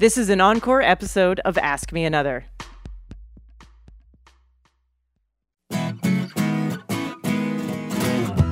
[0.00, 2.46] This is an encore episode of Ask Me Another.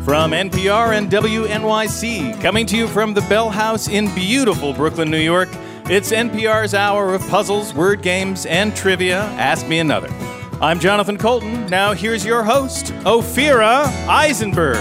[0.04, 5.17] From NPR and WNYC, coming to you from the Bell House in beautiful Brooklyn, New
[5.17, 5.49] York,
[5.87, 9.21] it's NPR's hour of puzzles, word games, and trivia.
[9.38, 10.10] Ask Me Another.
[10.60, 11.65] I'm Jonathan Coulton.
[11.71, 14.76] Now here's your host, Ophira Eisenberg.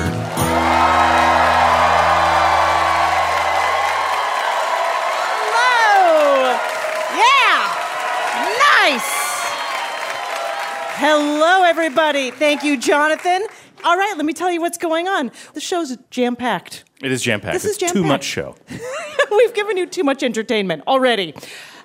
[11.00, 12.32] Hello, everybody.
[12.32, 13.46] Thank you, Jonathan.
[13.83, 15.29] All right, let me tell you what's going on.
[15.54, 16.86] The show's jam packed.
[17.04, 17.54] It is jam packed.
[17.54, 18.04] This is It's too jam-packed.
[18.04, 18.56] Too much show.
[19.32, 21.36] We've given you too much entertainment already.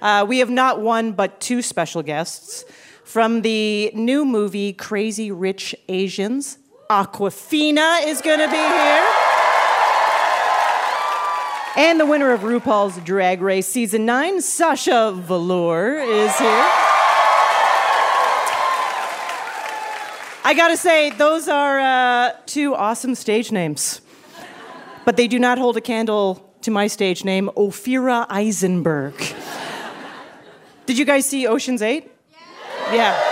[0.00, 2.64] Uh, we have not one but two special guests
[3.04, 6.56] from the new movie Crazy Rich Asians.
[6.88, 9.06] Awkwafina is going to be here.
[11.76, 16.91] And the winner of RuPaul's Drag Race Season 9, Sasha Velour, is here.
[20.44, 24.00] I gotta say, those are uh, two awesome stage names.
[25.04, 29.14] But they do not hold a candle to my stage name, Ophira Eisenberg.
[30.86, 32.10] Did you guys see Ocean's 8?
[32.92, 33.28] Yeah.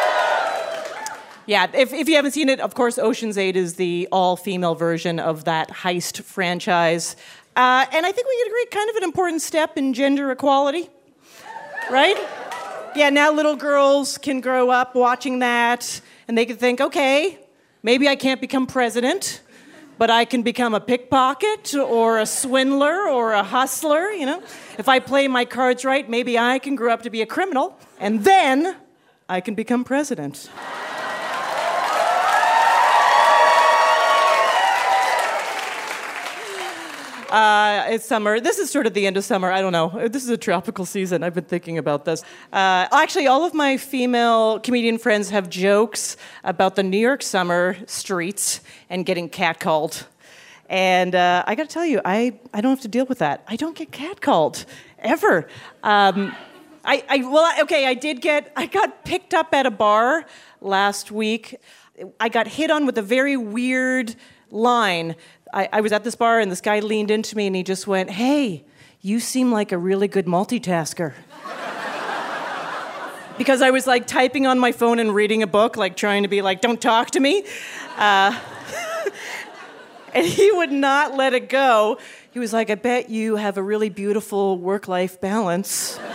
[1.46, 4.76] Yeah, if, if you haven't seen it, of course, Ocean's 8 is the all female
[4.76, 7.16] version of that heist franchise.
[7.56, 10.88] Uh, and I think we could agree, kind of an important step in gender equality,
[11.90, 12.16] right?
[12.94, 16.00] Yeah, now little girls can grow up watching that
[16.30, 17.40] and they could think, okay,
[17.82, 19.40] maybe I can't become president,
[19.98, 24.40] but I can become a pickpocket or a swindler or a hustler, you know?
[24.78, 27.76] If I play my cards right, maybe I can grow up to be a criminal
[27.98, 28.76] and then
[29.28, 30.48] I can become president.
[37.30, 38.40] Uh, it's summer.
[38.40, 39.52] This is sort of the end of summer.
[39.52, 40.08] I don't know.
[40.08, 41.22] This is a tropical season.
[41.22, 42.22] I've been thinking about this.
[42.52, 47.76] Uh, actually, all of my female comedian friends have jokes about the New York summer
[47.86, 50.06] streets and getting catcalled.
[50.68, 53.44] And uh, I got to tell you, I, I don't have to deal with that.
[53.46, 54.64] I don't get catcalled
[54.98, 55.46] ever.
[55.84, 56.34] Um,
[56.84, 58.52] I, I well, okay, I did get.
[58.56, 60.26] I got picked up at a bar
[60.60, 61.60] last week.
[62.18, 64.16] I got hit on with a very weird
[64.50, 65.14] line.
[65.52, 67.86] I, I was at this bar and this guy leaned into me and he just
[67.86, 68.64] went, "Hey,
[69.00, 71.14] you seem like a really good multitasker."
[73.38, 76.28] because I was like typing on my phone and reading a book, like trying to
[76.28, 77.44] be like, "Don't talk to me."
[77.96, 78.38] Uh,
[80.14, 81.98] and he would not let it go.
[82.32, 85.98] He was like, I bet you have a really beautiful work life balance.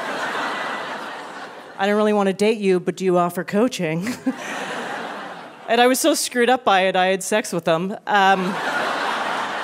[1.78, 4.08] I don't really want to date you, but do you offer coaching?
[5.68, 7.98] and I was so screwed up by it, I had sex with him.
[8.08, 8.56] Um,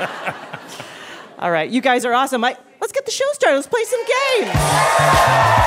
[1.40, 2.44] all right, you guys are awesome.
[2.44, 3.58] I, let's get the show started.
[3.58, 5.62] Let's play some games.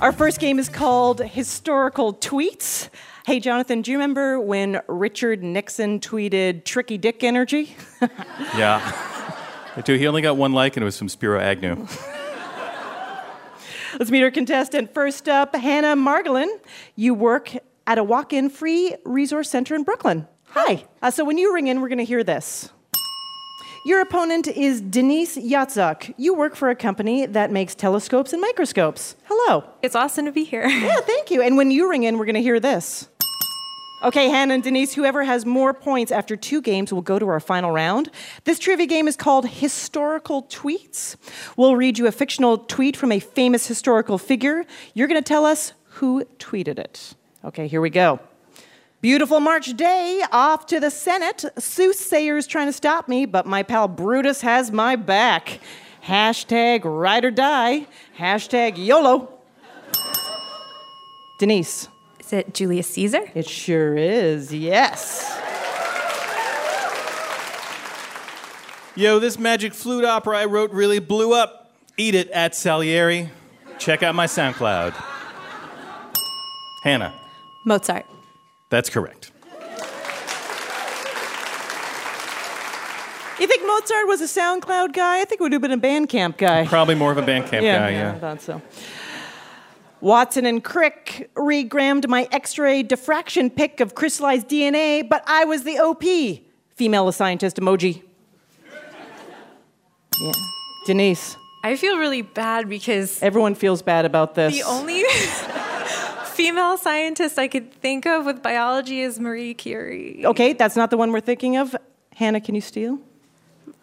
[0.00, 2.88] Our first game is called Historical Tweets.
[3.26, 7.76] Hey, Jonathan, do you remember when Richard Nixon tweeted tricky dick energy?
[8.56, 8.80] Yeah.
[9.76, 9.94] I do.
[9.94, 11.86] He only got one like, and it was from Spiro Agnew.
[13.98, 14.92] Let's meet our contestant.
[14.92, 16.48] First up, Hannah Margolin.
[16.96, 17.52] You work
[17.90, 20.28] at a walk in free resource center in Brooklyn.
[20.50, 20.84] Hi.
[21.02, 22.70] Uh, so when you ring in, we're going to hear this.
[23.84, 26.14] Your opponent is Denise Yatzuk.
[26.16, 29.16] You work for a company that makes telescopes and microscopes.
[29.24, 29.64] Hello.
[29.82, 30.68] It's awesome to be here.
[30.68, 31.42] Yeah, thank you.
[31.42, 33.08] And when you ring in, we're going to hear this.
[34.04, 37.40] Okay, Hannah and Denise, whoever has more points after two games will go to our
[37.40, 38.08] final round.
[38.44, 41.16] This trivia game is called Historical Tweets.
[41.56, 44.64] We'll read you a fictional tweet from a famous historical figure.
[44.94, 47.14] You're going to tell us who tweeted it.
[47.44, 48.20] Okay, here we go.
[49.00, 51.44] Beautiful March day, off to the Senate.
[51.58, 55.60] Soothsayers trying to stop me, but my pal Brutus has my back.
[56.04, 57.86] Hashtag ride or die.
[58.18, 59.32] Hashtag YOLO.
[61.38, 61.88] Denise.
[62.18, 63.22] Is it Julius Caesar?
[63.34, 65.38] It sure is, yes.
[68.94, 71.72] Yo, this magic flute opera I wrote really blew up.
[71.96, 73.30] Eat it at Salieri.
[73.78, 74.94] Check out my SoundCloud.
[76.82, 77.14] Hannah,
[77.64, 78.06] Mozart.
[78.70, 79.30] that's correct.
[83.38, 85.20] You think Mozart was a SoundCloud guy?
[85.20, 86.66] I think it would have been a Bandcamp guy.
[86.66, 88.12] Probably more of a Bandcamp guy, I yeah.
[88.14, 88.60] I thought so.
[90.02, 95.78] Watson and Crick regrammed my X-ray diffraction pic of crystallized DNA, but I was the
[95.78, 96.02] OP.
[96.74, 98.02] Female scientist emoji.
[100.20, 100.32] Yeah.
[100.86, 104.54] Denise, I feel really bad because everyone feels bad about this.
[104.54, 105.02] the only
[106.30, 110.24] female scientist I could think of with biology is Marie Curie.
[110.24, 111.76] Okay, that's not the one we're thinking of.
[112.14, 112.98] Hannah, can you steal?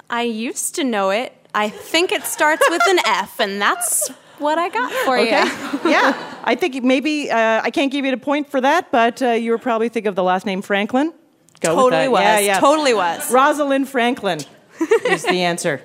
[0.09, 1.33] I used to know it.
[1.53, 4.09] I think it starts with an F, and that's
[4.39, 5.27] what I got for it.
[5.27, 5.43] Okay.
[5.43, 5.79] you.
[5.91, 6.39] yeah.
[6.43, 9.51] I think maybe uh, I can't give you a point for that, but uh, you
[9.51, 11.13] were probably thinking of the last name Franklin.
[11.59, 12.11] Go with Totally that.
[12.11, 12.21] was.
[12.21, 12.59] Yeah, yeah.
[12.59, 13.31] Totally was.
[13.31, 14.39] Rosalind Franklin
[15.05, 15.81] is the answer.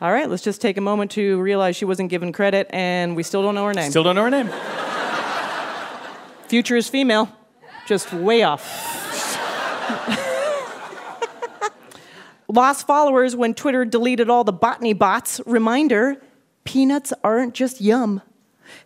[0.00, 3.22] All right, let's just take a moment to realize she wasn't given credit, and we
[3.22, 3.90] still don't know her name.
[3.90, 4.48] Still don't know her name.
[6.50, 7.30] Future is female,
[7.86, 8.66] just way off.
[12.48, 15.40] Lost followers when Twitter deleted all the botany bots.
[15.46, 16.20] Reminder
[16.64, 18.20] peanuts aren't just yum.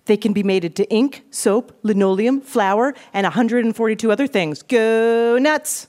[0.05, 4.63] They can be made into ink, soap, linoleum, flour, and 142 other things.
[4.63, 5.89] Go nuts!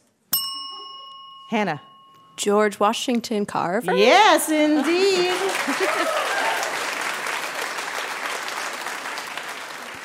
[1.49, 1.81] Hannah.
[2.37, 3.93] George Washington Carver.
[3.93, 6.21] Yes, indeed.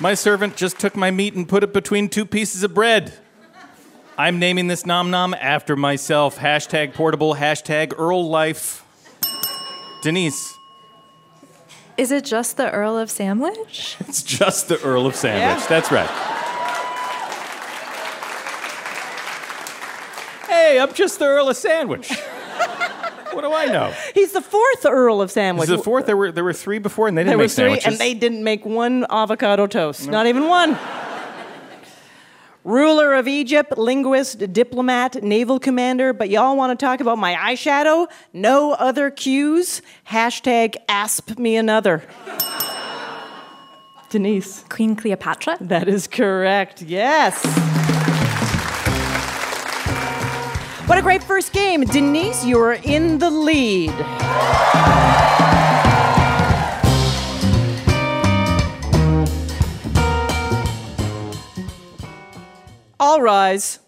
[0.01, 3.13] My servant just took my meat and put it between two pieces of bread.
[4.17, 6.39] I'm naming this nom nom after myself.
[6.39, 8.85] Hashtag portable, hashtag Earl life.
[10.03, 10.55] Denise,
[11.99, 13.97] Is it just the Earl of Sandwich?
[14.01, 15.63] it's just the Earl of Sandwich.
[15.63, 15.67] Yeah.
[15.69, 16.09] That's right.
[20.49, 22.11] Hey, I'm just the Earl of Sandwich.
[23.33, 23.93] what do I know?
[24.15, 25.69] He's the fourth Earl of Sandwich.
[25.69, 26.07] This is the fourth.
[26.07, 27.87] There were there were three before, and they didn't There make was three, sandwiches.
[27.87, 30.09] and they didn't make one avocado toast.
[30.09, 30.77] Not even one.
[32.63, 38.07] Ruler of Egypt, linguist, diplomat, naval commander, but y'all want to talk about my eyeshadow?
[38.35, 39.81] No other cues?
[40.07, 42.03] Hashtag asp me another.
[44.11, 44.63] Denise.
[44.69, 45.57] Queen Cleopatra?
[45.63, 46.83] That is correct.
[46.83, 47.41] Yes.
[50.91, 51.85] What a great first game.
[51.85, 53.93] Denise, you are in the lead.
[62.99, 63.79] All rise.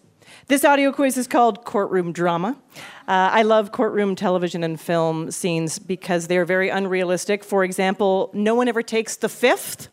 [0.47, 2.57] This audio quiz is called Courtroom Drama.
[3.05, 7.43] Uh, I love courtroom television and film scenes because they're very unrealistic.
[7.43, 9.89] For example, no one ever takes the fifth.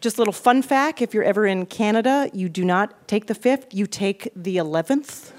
[0.00, 3.34] Just a little fun fact if you're ever in Canada, you do not take the
[3.36, 5.30] fifth, you take the 11th.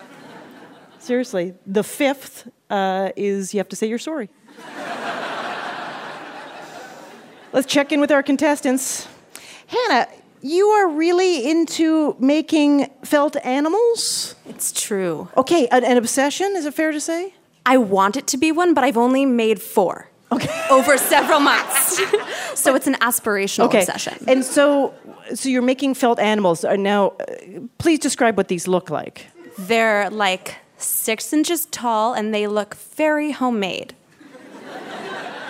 [1.07, 4.29] Seriously, the fifth uh, is you have to say you're sorry.
[7.51, 9.05] Let's check in with our contestants.
[9.67, 10.07] Hannah,
[10.41, 14.35] you are really into making felt animals?
[14.47, 15.27] It's true.
[15.35, 17.33] Okay, an, an obsession, is it fair to say?
[17.65, 20.07] I want it to be one, but I've only made four.
[20.31, 20.49] Okay.
[20.71, 21.99] Over several months.
[22.55, 23.79] so it's an aspirational Okay.
[23.81, 24.15] obsession.
[24.25, 24.93] And so
[25.35, 26.63] so you're making felt animals.
[26.63, 27.25] Uh, Now, uh,
[27.77, 29.27] please describe what these look like.
[29.59, 33.95] They're like six inches tall and they look very homemade.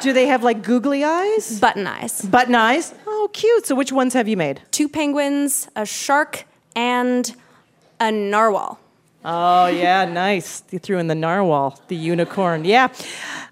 [0.02, 1.60] Do they have like googly eyes?
[1.60, 2.22] Button eyes.
[2.22, 2.94] Button eyes?
[3.08, 3.66] Oh, cute.
[3.66, 4.62] So which ones have you made?
[4.72, 6.44] Two penguins, a shark,
[6.76, 7.34] and
[8.02, 8.80] a narwhal.
[9.26, 10.64] Oh, yeah, nice.
[10.72, 12.66] You threw in the narwhal, the unicorn.
[12.66, 12.90] Yeah.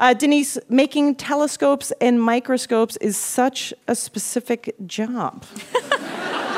[0.02, 5.46] Uh, Denise, making telescopes and microscopes is such a specific job.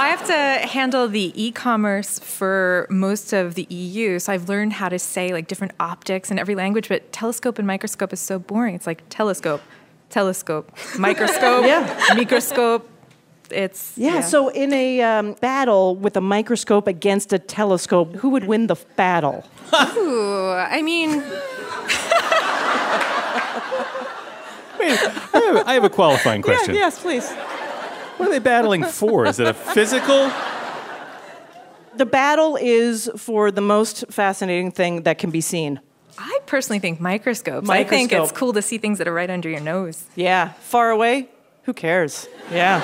[0.00, 4.88] I have to handle the e-commerce for most of the EU, so I've learned how
[4.88, 6.88] to say like different optics in every language.
[6.88, 8.74] But telescope and microscope is so boring.
[8.74, 9.60] It's like telescope,
[10.08, 12.14] telescope, microscope, Yeah.
[12.14, 12.88] microscope.
[13.50, 18.44] It's Yeah, so in a um, battle with a microscope against a telescope, who would
[18.46, 19.44] win the f- battle?
[19.96, 21.10] Ooh, I mean,
[24.78, 24.98] Wait,
[25.34, 26.74] I have, I have a qualifying question.
[26.74, 27.30] yes, please.
[28.20, 29.24] What are they battling for?
[29.24, 30.30] Is it a physical?
[31.96, 35.80] The battle is for the most fascinating thing that can be seen.
[36.18, 37.70] I personally think microscopes.
[37.70, 40.04] I think it's cool to see things that are right under your nose.
[40.16, 41.30] Yeah, far away,
[41.62, 42.28] who cares?
[42.52, 42.82] Yeah.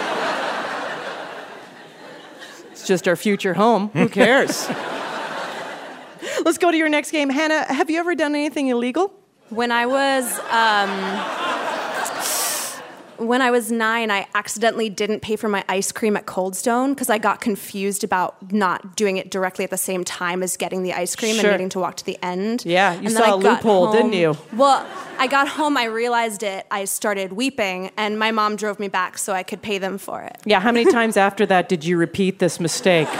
[2.72, 3.90] it's just our future home.
[3.90, 4.66] Who cares?
[6.46, 7.28] Let's go to your next game.
[7.28, 9.12] Hannah, have you ever done anything illegal?
[9.50, 11.65] When I was um,
[13.18, 16.94] when I was nine, I accidentally didn't pay for my ice cream at Cold Stone
[16.94, 20.82] because I got confused about not doing it directly at the same time as getting
[20.82, 21.44] the ice cream Sure.
[21.50, 22.64] and needing to walk to the end.
[22.64, 24.36] Yeah, you And saw a I a got loophole, didn't you?
[24.54, 24.86] Well,
[25.18, 29.18] I got home, I realized it, I started weeping, and my mom drove me back
[29.18, 30.36] so I could pay them for it.
[30.44, 33.08] Yeah, how many times after that did you repeat this mistake?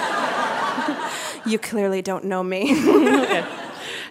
[1.47, 2.75] You clearly don't know me.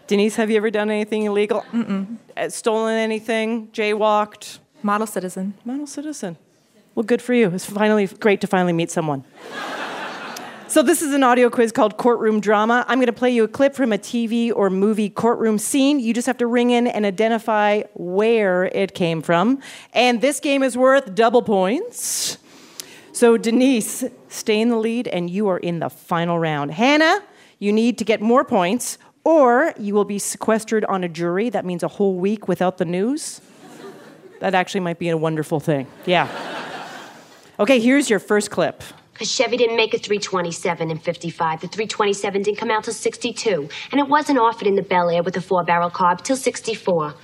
[0.07, 1.65] Denise, have you ever done anything illegal?
[1.73, 2.15] Mm-mm.
[2.37, 3.67] Uh, stolen anything?
[3.73, 4.59] Jaywalked?
[4.83, 5.55] Model citizen.
[5.63, 6.37] Model citizen.
[6.93, 7.49] Well, good for you.
[7.49, 9.23] It's finally great to finally meet someone.
[10.67, 12.85] So, this is an audio quiz called Courtroom Drama.
[12.87, 15.99] I'm going to play you a clip from a TV or movie courtroom scene.
[15.99, 19.61] You just have to ring in and identify where it came from.
[19.93, 22.37] And this game is worth double points.
[23.13, 26.71] So, Denise, stay in the lead, and you are in the final round.
[26.71, 27.21] Hannah,
[27.59, 31.49] you need to get more points, Or you will be sequestered on a jury.
[31.49, 33.41] That means a whole week without the news.
[34.39, 35.87] That actually might be a wonderful thing.
[36.05, 36.27] Yeah.
[37.59, 38.83] Okay, here's your first clip.
[39.13, 41.61] Because Chevy didn't make a 327 in 55.
[41.61, 43.69] The 327 didn't come out till 62.
[43.91, 47.15] And it wasn't offered in the Bel Air with a four barrel carb till 64.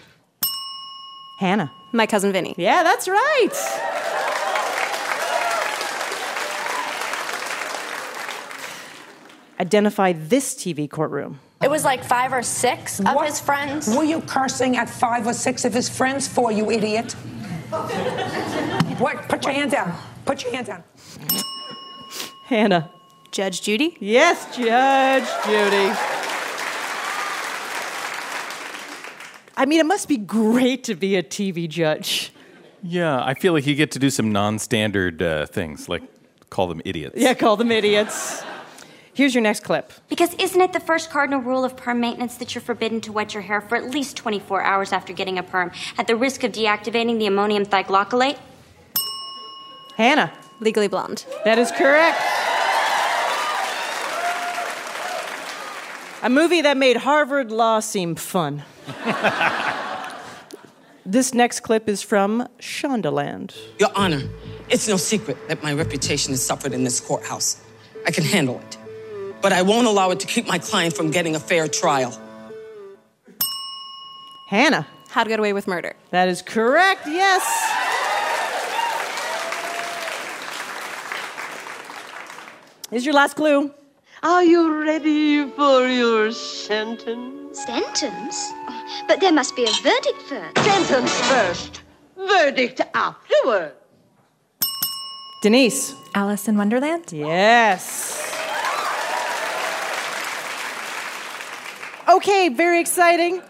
[1.39, 1.70] Hannah.
[1.91, 2.56] My cousin Vinny.
[2.58, 3.50] Yeah, that's right.
[9.60, 11.39] Identify this TV courtroom.
[11.63, 13.88] It was like five or six of What his friends.
[13.96, 17.13] Were you cursing at five or six of his friends for, you idiot?
[19.00, 19.30] what?
[19.30, 19.94] Put your hand down.
[20.25, 20.84] Put your hand down.
[22.46, 22.89] Hannah.
[23.32, 23.96] Judge Judy.
[24.00, 25.96] Yes, Judge Judy.
[29.56, 32.34] I mean, it must be great to be a TV judge.
[32.84, 36.01] Yeah, I feel like you get to do some non standard uh, things, like
[36.50, 37.15] call them idiots.
[37.15, 38.44] Yeah, call them idiots.
[39.13, 39.91] Here's your next clip.
[40.08, 43.34] Because isn't it the first cardinal rule of perm maintenance that you're forbidden to wet
[43.34, 46.53] your hair for at least 24 hours after getting a perm, at the risk of
[46.53, 48.38] deactivating the ammonium thioglycolate?
[49.98, 50.32] Hannah.
[50.62, 51.25] Legally Blonde.
[51.44, 52.22] That is correct.
[56.24, 58.63] A movie that made Harvard Law seem fun.
[61.06, 63.58] this next clip is from Shondaland.
[63.80, 64.22] Your Honor,
[64.70, 67.60] it's no secret that my reputation has suffered in this courthouse.
[68.06, 68.77] I can handle it.
[69.41, 72.15] But I won't allow it to keep my client from getting a fair trial.
[74.48, 74.86] Hannah.
[75.10, 75.95] How to Get Away with Murder.
[76.12, 77.43] That is correct, yes.
[82.89, 83.74] Here's your last clue.
[84.24, 87.60] Are you ready for your sentence?
[87.65, 88.51] Sentence?
[89.07, 90.57] But there must be a verdict first.
[90.60, 91.81] Sentence first,
[92.15, 93.74] verdict afterward.
[95.41, 95.95] Denise.
[96.13, 97.12] Alice in Wonderland?
[97.12, 98.19] Yes.
[102.12, 103.41] Okay, very exciting.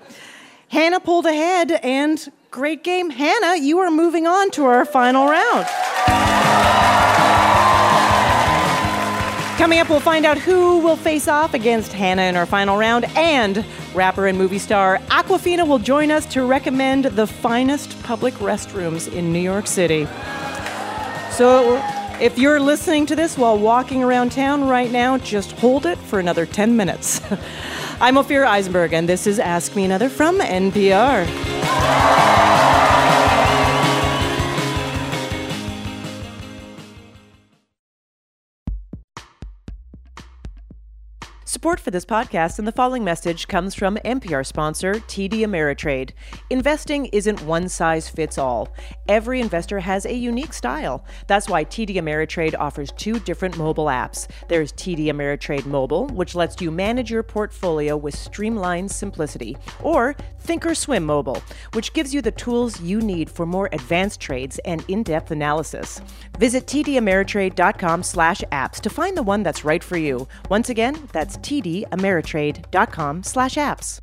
[0.68, 3.10] Hannah pulled ahead, and great game.
[3.10, 5.66] Hannah, you are moving on to our final round.
[9.58, 13.06] Coming up, we'll find out who will face off against Hannah in our final round,
[13.18, 13.66] and
[13.96, 19.34] rapper and movie star Awkwafina will join us to recommend the finest public restrooms in
[19.34, 20.08] New York City.
[21.32, 21.82] So,
[22.22, 26.20] if you're listening to this while walking around town right now, just hold it for
[26.20, 27.20] another 10 minutes.
[28.00, 31.26] I'm Ophira Eisenberg, and this is Ask Me Another from NPR.
[41.52, 46.12] Support for this podcast and the following message comes from NPR sponsor TD Ameritrade.
[46.50, 48.70] Investing isn't one size fits all.
[49.10, 51.04] Every investor has a unique style.
[51.28, 54.30] That's why TD Ameritrade offers two different mobile apps.
[54.48, 60.16] There's TD Ameritrade Mobile, which lets you manage your portfolio with streamlined simplicity, or
[60.46, 61.44] Thinkorswim Mobile,
[61.74, 66.00] which gives you the tools you need for more advanced trades and in-depth analysis.
[66.40, 70.30] Visit tdameritrade.com/apps to find the one that's right for you.
[70.50, 74.00] Once again, that's tdameritrade.com slash apps.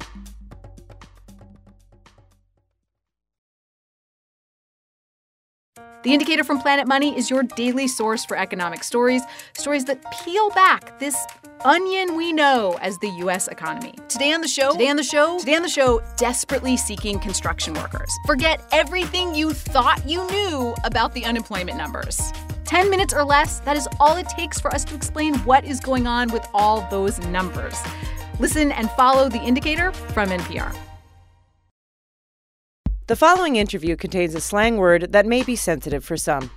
[6.04, 9.23] The Indicator from Planet Money is your daily source for economic stories,
[9.54, 11.16] stories that peel back this
[11.64, 13.95] onion we know as the US economy.
[14.09, 17.75] Today on the show, today on the show, today on the show, desperately seeking construction
[17.75, 18.11] workers.
[18.26, 22.21] Forget everything you thought you knew about the unemployment numbers.
[22.69, 25.81] 10 minutes or less, that is all it takes for us to explain what is
[25.81, 27.81] going on with all those numbers.
[28.39, 30.77] Listen and follow The Indicator from NPR.
[33.07, 36.51] The following interview contains a slang word that may be sensitive for some.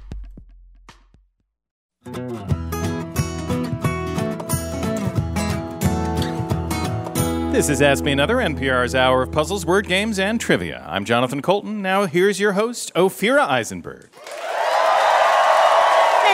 [7.53, 10.85] This is Ask Me Another, NPR's hour of puzzles, word games, and trivia.
[10.89, 11.81] I'm Jonathan Coulton.
[11.81, 14.09] Now here's your host, Ophira Eisenberg.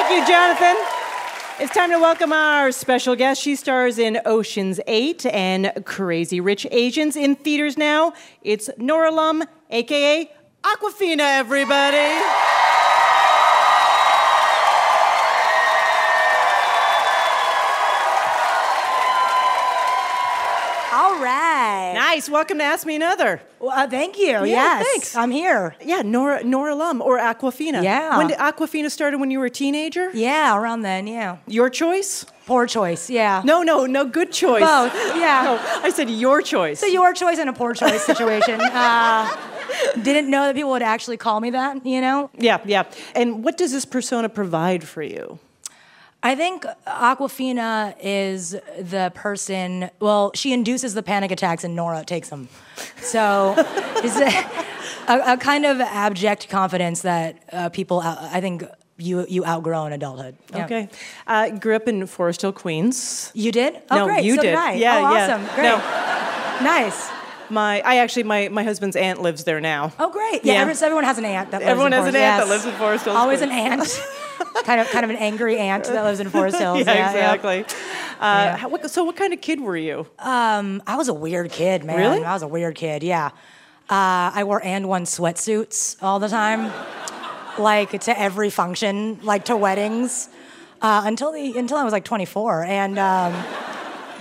[0.07, 0.77] Thank you, Jonathan.
[1.59, 3.41] It's time to welcome our special guest.
[3.41, 8.13] She stars in Ocean's 8 and Crazy Rich Asians in theaters now.
[8.41, 10.31] It's Nora Lum, aka
[10.63, 12.23] Awkwafina, everybody.
[22.17, 22.29] Nice.
[22.31, 23.39] Welcome to Ask Me Another.
[23.59, 24.25] Well, uh, thank you.
[24.25, 24.83] Yeah, yes.
[24.83, 25.15] thanks.
[25.15, 25.75] I'm here.
[25.85, 27.83] Yeah, Nora Nora Lum or Awkwafina.
[27.83, 28.17] Yeah.
[28.17, 30.09] When did Awkwafina started when you were a teenager?
[30.15, 31.37] Yeah, around then, yeah.
[31.45, 32.25] Your choice?
[32.47, 33.43] Poor choice, yeah.
[33.45, 34.61] No, no, no, good choice.
[34.61, 35.43] Both, yeah.
[35.43, 36.79] No, I said your choice.
[36.79, 38.61] So your choice and a poor choice situation.
[38.61, 39.37] uh,
[40.01, 42.31] didn't know that people would actually call me that, you know?
[42.35, 42.85] Yeah, yeah.
[43.13, 45.37] And what does this persona provide for you?
[46.31, 49.89] I think Awkwafina is the person.
[49.99, 52.49] Well, she induces the panic attacks, and Nora takes them.
[52.97, 53.53] So
[54.03, 57.99] it's a, a, a kind of abject confidence that uh, people.
[58.01, 58.63] I think
[58.97, 60.35] you you outgrow in adulthood.
[60.53, 60.65] Yeah.
[60.65, 60.89] Okay.
[61.27, 63.31] Uh, grew up in Forest Hill, Queens.
[63.33, 63.79] You did?
[63.89, 64.23] Oh, no, great.
[64.25, 64.49] you So did.
[64.49, 64.73] did I.
[64.73, 65.23] Yeah, Oh, yeah.
[65.37, 65.55] awesome.
[65.55, 65.63] Great.
[65.63, 65.77] No,
[66.63, 67.09] Nice.
[67.49, 69.93] my I actually my my husband's aunt lives there now.
[69.99, 70.43] Oh, great.
[70.43, 70.61] Yeah, Yeah.
[70.61, 72.65] every- everyone has an aunt that lives Everyone in has an Forest- aunt that lives
[72.65, 74.01] in Forest Hills, Always an aunt.
[74.63, 76.79] kind of kind of an angry aunt that lives in Forest Hills.
[76.79, 77.33] yeah, yeah, yeah.
[77.33, 77.65] exactly.
[78.19, 80.07] Uh, how- what- so, what kind of kid were you?
[80.19, 81.97] Um, I was a weird kid, man.
[81.97, 82.23] Really?
[82.23, 83.03] I was a weird kid.
[83.03, 83.27] Yeah.
[83.89, 86.71] Uh, I wore and one sweatsuits all the time,
[87.57, 90.29] like to every function, like to weddings,
[90.81, 92.63] uh, until the until I was like 24.
[92.65, 93.33] And um,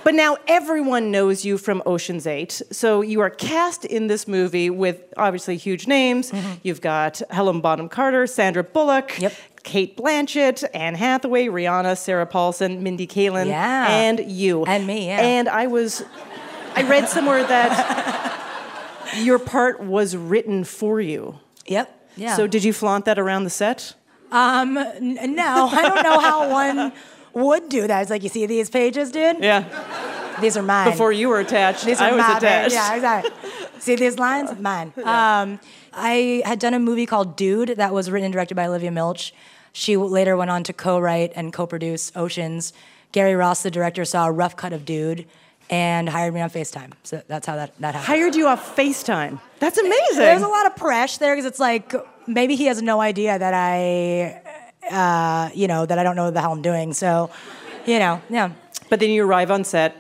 [0.05, 2.63] But now everyone knows you from Ocean's Eight.
[2.71, 6.31] So you are cast in this movie with obviously huge names.
[6.31, 6.53] Mm-hmm.
[6.63, 9.19] You've got Helen Bonham Carter, Sandra Bullock,
[9.67, 13.89] Cate Blanchett, Anne Hathaway, Rihanna, Sarah Paulson, Mindy Kaling, Yeah.
[13.91, 14.65] and you.
[14.65, 15.21] And me, yeah.
[15.21, 16.05] And I was,
[16.77, 21.41] I read somewhere that your part was written for you.
[21.67, 21.93] Yep.
[22.17, 22.37] Yeah.
[22.37, 23.95] So did you flaunt that around the set?
[24.33, 26.93] um, n- no, I don't know how one
[27.35, 28.03] would do that.
[28.03, 29.43] It's like you see these pages, dude.
[29.43, 29.65] Yeah.
[30.41, 30.91] These are mine.
[30.91, 32.75] Before you were attached, These are I was my attached.
[32.75, 33.33] Yeah, exactly.
[33.79, 34.59] See these lines?
[34.59, 34.93] Mine.
[35.07, 35.61] Um,
[35.93, 39.33] I had done a movie called Dude that was written and directed by Olivia Milch.
[39.73, 42.73] She later went on to co-write and co-produce Oceans.
[43.13, 45.27] Gary Ross, the director, saw a rough cut of Dude
[45.71, 46.93] and hired me on FaceTime.
[47.03, 48.07] So that's how that, that happened.
[48.07, 49.41] Hired you off FaceTime.
[49.59, 50.17] That's amazing.
[50.19, 51.95] There's a lot of pressure there because it's like
[52.27, 54.43] maybe he has no idea that I,
[54.91, 56.93] uh, you know, that I don't know what the hell I'm doing.
[56.93, 57.31] So,
[57.87, 58.53] you know, yeah.
[58.89, 59.97] But then you arrive on set.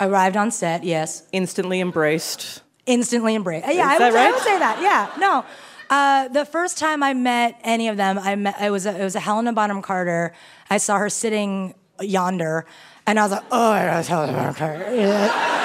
[0.00, 1.26] Arrived on set, yes.
[1.32, 2.62] Instantly embraced.
[2.86, 3.66] Instantly embraced.
[3.66, 4.80] Yeah, I would, that I would say that.
[4.80, 5.44] Yeah, no.
[5.90, 8.60] Uh, the first time I met any of them, I met.
[8.60, 10.34] It was a, it was a Helena Bonham Carter.
[10.70, 12.66] I saw her sitting yonder,
[13.06, 14.94] and I was like, oh, that's Helena Bonham Carter.
[14.94, 15.56] Yeah.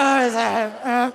[0.00, 0.38] Oh,
[0.84, 1.10] uh.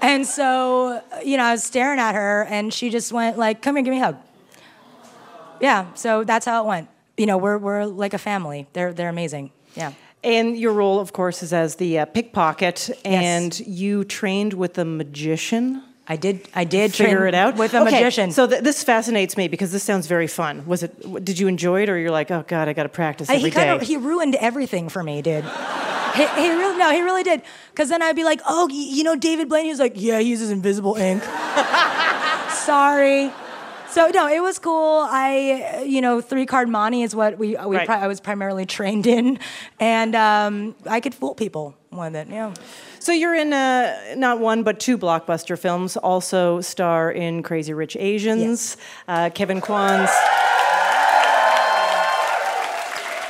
[0.00, 3.76] And so, you know, I was staring at her, and she just went like, "Come
[3.76, 4.16] here, give me a hug."
[5.60, 5.94] Yeah.
[5.94, 6.88] So that's how it went.
[7.16, 8.66] You know, we're we're like a family.
[8.72, 9.52] They're they're amazing.
[9.74, 9.92] Yeah.
[10.24, 14.84] And your role, of course, is as the uh, pickpocket, and you trained with a
[14.84, 15.82] magician.
[16.08, 16.48] I did.
[16.54, 18.30] I did figure it out with a Okay, magician.
[18.32, 20.64] So th- this fascinates me because this sounds very fun.
[20.66, 21.24] Was it?
[21.24, 23.50] Did you enjoy it, or you're like, oh god, I got to practice every he
[23.50, 23.76] kind day?
[23.76, 25.44] of he ruined everything for me, dude.
[26.14, 27.42] he, he really no, he really did.
[27.70, 29.64] Because then I'd be like, oh, you know, David Blaine.
[29.64, 31.22] He was like, yeah, he uses invisible ink.
[32.50, 33.30] Sorry.
[33.94, 35.06] So no, it was cool.
[35.08, 37.86] I, you know, three card monte is what we, we Right.
[37.86, 39.38] pri- I was primarily trained in,
[39.78, 42.26] and um, I could fool people with it.
[42.28, 42.54] Yeah.
[42.98, 45.96] So you're in uh, not one but two blockbuster films.
[45.96, 48.76] Also star in Crazy Rich Asians.
[49.06, 50.10] Uh, Kevin Kwan's.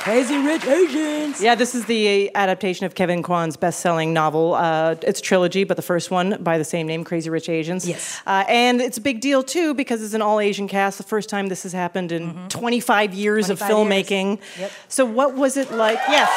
[0.05, 1.41] Crazy Rich Asians.
[1.41, 4.53] Yeah, this is the adaptation of Kevin Kwan's best-selling novel.
[4.53, 7.87] Uh, it's a trilogy, but the first one by the same name, Crazy Rich Asians.
[7.87, 8.21] Yes.
[8.27, 10.99] Uh, and it's a big deal too because it's an all-Asian cast.
[10.99, 13.91] The first time this has happened in 25 years of 25 Mm-hmm.
[13.91, 14.05] years.
[14.07, 14.59] filmmaking.
[14.59, 14.71] Yep.
[14.89, 15.97] So what was it like?
[16.07, 16.29] Yes.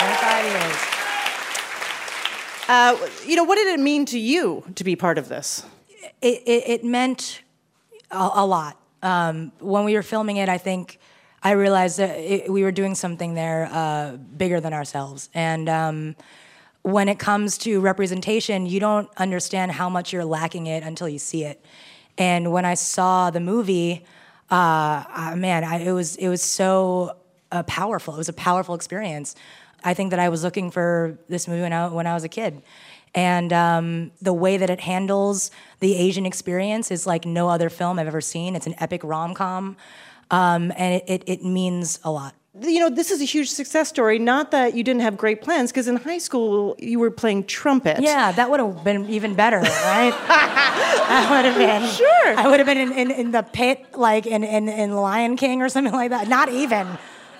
[0.00, 0.76] 25 years.
[2.68, 5.64] Uh, you know, what did it mean to you to be part of this?
[6.20, 7.42] it, it, it meant
[8.10, 8.76] a, a lot.
[9.04, 10.98] Um, when we were filming it, I think
[11.42, 15.28] I realized that it, we were doing something there uh, bigger than ourselves.
[15.34, 16.16] And um,
[16.82, 21.18] when it comes to representation, you don't understand how much you're lacking it until you
[21.18, 21.64] see it.
[22.18, 24.04] And when I saw the movie,
[24.50, 27.16] uh, man, I, it was it was so
[27.50, 28.14] uh, powerful.
[28.14, 29.34] It was a powerful experience.
[29.84, 32.28] I think that I was looking for this movie when I, when I was a
[32.28, 32.62] kid.
[33.14, 35.50] And um, the way that it handles
[35.80, 38.56] the Asian experience is like no other film I've ever seen.
[38.56, 39.76] It's an epic rom com,
[40.32, 42.34] um, and it, it, it means a lot.
[42.60, 44.18] You know, this is a huge success story.
[44.18, 48.00] Not that you didn't have great plans, because in high school you were playing trumpet.
[48.00, 50.12] Yeah, that would have been even better, right?
[50.28, 51.88] I would have been.
[51.90, 52.38] Sure.
[52.38, 55.62] I would have been in, in, in the pit, like in, in, in Lion King
[55.62, 56.28] or something like that.
[56.28, 56.86] Not even.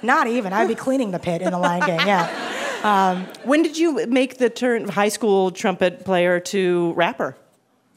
[0.03, 0.53] Not even.
[0.53, 2.49] I'd be cleaning the pit in the Lion King, yeah.
[2.83, 7.37] Um, when did you make the turn high school trumpet player to rapper?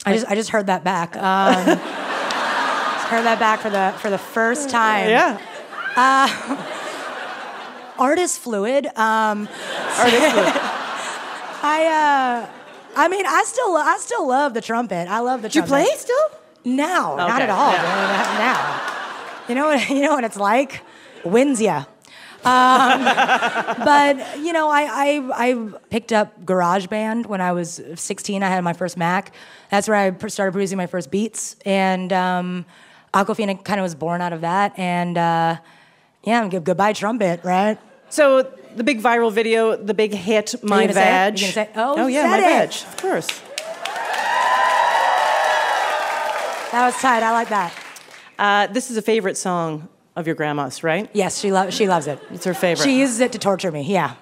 [0.06, 1.18] I just I just heard that back.
[1.18, 1.80] Um,
[3.08, 5.10] heard that back for the for the first time.
[5.10, 5.40] Yeah.
[5.96, 6.28] Uh,
[7.98, 8.86] art is fluid.
[8.98, 9.48] Um,
[9.98, 10.54] Art is fluid.
[11.64, 12.50] I uh,
[12.98, 15.08] I mean, I still I still love the trumpet.
[15.08, 15.88] I love the Do you trumpet.
[15.88, 16.30] play still?
[16.66, 17.72] No, not at all.
[17.72, 18.38] yeah.
[18.40, 20.82] Now, you know what you know what it's like.
[21.24, 21.86] Wins ya.
[22.44, 23.04] Um,
[23.86, 28.44] but you know, I, I I picked up GarageBand when I was 16.
[28.44, 29.34] I had my first Mac.
[29.72, 32.66] That's where I started producing my first beats, and um,
[33.16, 34.78] Awkwafina kind of was born out of that.
[34.78, 35.58] And uh,
[36.24, 37.80] Yeah, goodbye trumpet, right?
[38.10, 41.40] So the big viral video, the big hit, My gonna say it?
[41.40, 41.54] Vag.
[41.54, 42.42] Say- oh, oh yeah, My.
[42.42, 43.28] Vag, of course.
[46.72, 47.24] That was tight.
[47.24, 47.74] I like that.
[48.38, 51.10] Uh, this is a favorite song of your grandma's, right?
[51.14, 52.20] Yes, she loves she loves it.
[52.32, 52.84] It's her favorite.
[52.84, 53.84] She uses it to torture me.
[53.84, 54.16] Yeah.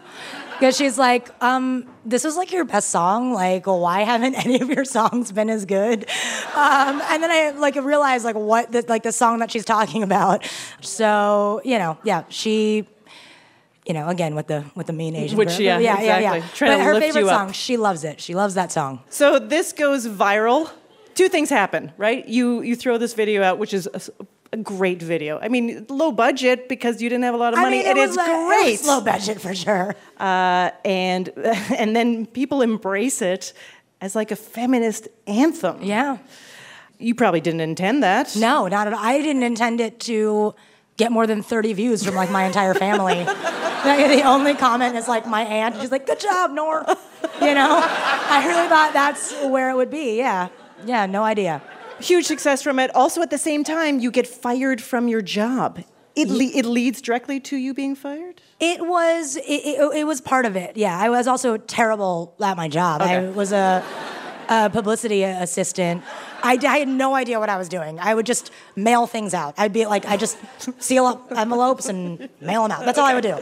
[0.54, 3.34] Because she's like, um, this was like your best song.
[3.34, 6.06] Like, why haven't any of your songs been as good?
[6.56, 10.04] Um, and then I like realized like what the, like the song that she's talking
[10.04, 10.50] about.
[10.82, 12.88] So you know, yeah, she,
[13.86, 15.38] you know, again with the with the mean Asian.
[15.38, 15.62] Which, girl.
[15.62, 16.48] yeah, yeah, yeah, yeah.
[16.54, 18.22] Trying But her favorite song, she loves it.
[18.22, 19.02] She loves that song.
[19.10, 20.72] So this goes viral.
[21.16, 22.28] Two things happen, right?
[22.28, 23.88] You you throw this video out, which is
[24.54, 25.40] a, great video.
[25.40, 27.98] I mean, low budget because you didn't have a lot of I money, mean, and
[27.98, 28.72] it it's was, uh, it great.
[28.72, 29.96] was low budget for sure.
[30.20, 31.30] Uh, and
[31.78, 33.54] and then people embrace it
[34.02, 35.82] as like a feminist anthem.
[35.82, 36.18] Yeah.
[37.00, 38.36] You probably didn't intend that.
[38.36, 39.00] No, not at all.
[39.00, 40.56] I didn't intend it to
[40.98, 43.26] get more than 30 views from like my entire family.
[43.84, 45.76] The only comment is like my aunt.
[45.82, 46.86] She's like, good job, Nor.
[47.42, 47.82] You know?
[47.84, 50.18] I really thought that's where it would be.
[50.18, 50.48] Yeah.
[50.86, 51.62] Yeah, no idea.
[52.04, 52.94] Huge success from it.
[52.94, 55.82] Also, at the same time, you get fired from your job.
[56.16, 58.42] It, le- it leads directly to you being fired?
[58.60, 60.76] It was it, it, oh, it was part of it.
[60.76, 63.02] Yeah, I was also terrible at my job.
[63.02, 63.82] I was a,
[64.50, 66.04] a publicity assistant.
[66.44, 68.00] I, I, had no idea what I was doing.
[68.00, 69.54] I would just mail things out.
[69.58, 70.38] I'd be like, I just
[70.80, 72.86] seal up envelopes and mail them out.
[72.86, 73.38] That's all I would do.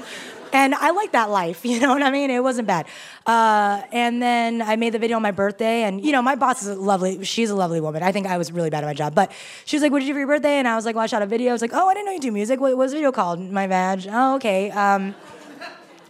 [0.54, 2.30] And I liked that life, you know what I mean?
[2.30, 2.86] It wasn't bad.
[3.26, 6.62] Uh, and then I made the video on my birthday, and you know, my boss
[6.62, 7.24] is a lovely.
[7.24, 8.04] She's a lovely woman.
[8.04, 9.32] I think I was really bad at my job, but
[9.66, 11.04] she was like, "What did you do for your birthday?" And I was like, "Well,
[11.04, 12.60] I shot a video." I was like, "Oh, I didn't know you do music.
[12.60, 14.08] What, was the video called?" My badge.
[14.10, 14.72] Oh, okay.
[14.72, 15.16] Um,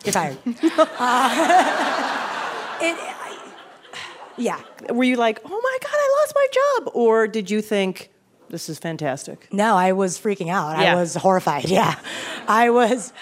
[0.04, 0.38] you're fired.
[0.46, 0.52] uh,
[2.82, 3.38] it, I,
[4.38, 4.60] yeah.
[4.90, 6.92] Were you like, oh my God, I lost my job?
[6.96, 8.10] Or did you think,
[8.50, 9.52] this is fantastic?
[9.54, 10.80] No, I was freaking out.
[10.80, 10.94] Yeah.
[10.94, 11.70] I was horrified.
[11.70, 12.00] Yeah,
[12.48, 13.14] I was.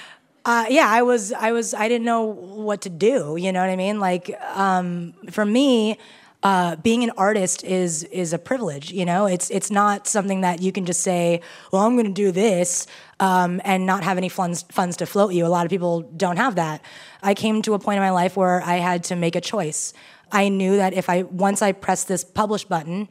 [0.49, 1.31] Uh, yeah, I was.
[1.31, 1.75] I was.
[1.75, 3.37] I didn't know what to do.
[3.37, 3.99] You know what I mean?
[3.99, 5.99] Like, um, for me,
[6.41, 8.91] uh, being an artist is is a privilege.
[8.91, 12.21] You know, it's it's not something that you can just say, "Well, I'm going to
[12.25, 12.87] do this,"
[13.19, 15.45] um, and not have any funds funds to float you.
[15.45, 16.81] A lot of people don't have that.
[17.21, 19.93] I came to a point in my life where I had to make a choice.
[20.31, 23.07] I knew that if I once I pressed this publish button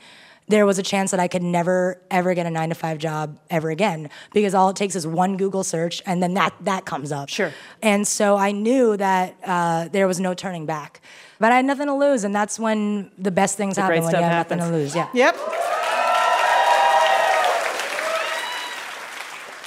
[0.48, 3.38] there was a chance that I could never ever get a nine to five job
[3.50, 7.12] ever again because all it takes is one Google search and then that that comes
[7.12, 7.28] up.
[7.28, 7.52] Sure.
[7.82, 11.00] And so I knew that uh, there was no turning back,
[11.38, 14.14] but I had nothing to lose, and that's when the best things The happen when
[14.14, 14.58] you have happens.
[14.60, 14.94] nothing to lose.
[14.96, 15.08] Yeah.
[15.14, 15.36] Yep.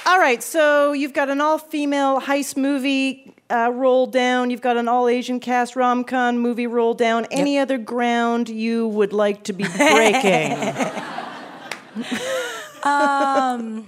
[0.04, 4.50] All right, so you've got an all female heist movie uh, roll down.
[4.50, 7.26] You've got an all Asian cast rom com movie roll down.
[7.30, 10.56] Any other ground you would like to be breaking?
[12.84, 13.86] Um,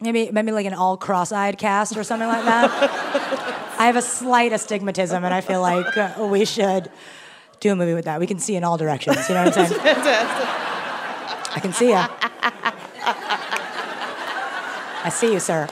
[0.00, 2.68] maybe maybe like an all cross-eyed cast or something like that.
[3.78, 6.90] I have a slight astigmatism, and I feel like uh, we should
[7.60, 8.18] do a movie with that.
[8.18, 9.28] We can see in all directions.
[9.28, 9.80] You know what I'm saying?
[9.84, 12.04] I can see you.
[15.04, 15.68] I see you, sir.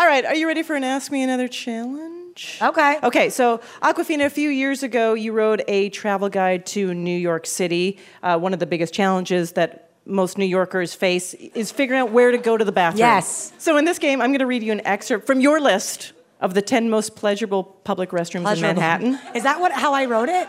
[0.00, 2.56] All right, are you ready for an Ask Me Another challenge?
[2.62, 2.98] Okay.
[3.02, 7.44] Okay, so Awkwafina, a few years ago, you wrote a travel guide to New York
[7.44, 7.98] City.
[8.22, 12.30] Uh, one of the biggest challenges that most New Yorkers face is figuring out where
[12.30, 13.00] to go to the bathroom.
[13.00, 13.52] Yes.
[13.58, 16.54] So in this game, I'm going to read you an excerpt from your list of
[16.54, 19.18] the 10 most pleasurable public restrooms in Manhattan.
[19.34, 20.48] Is that what how I wrote it?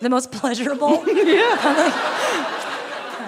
[0.00, 1.04] The most pleasurable?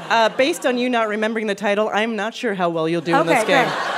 [0.09, 3.14] Uh, based on you not remembering the title, I'm not sure how well you'll do
[3.14, 3.68] in this game.
[3.68, 3.97] great.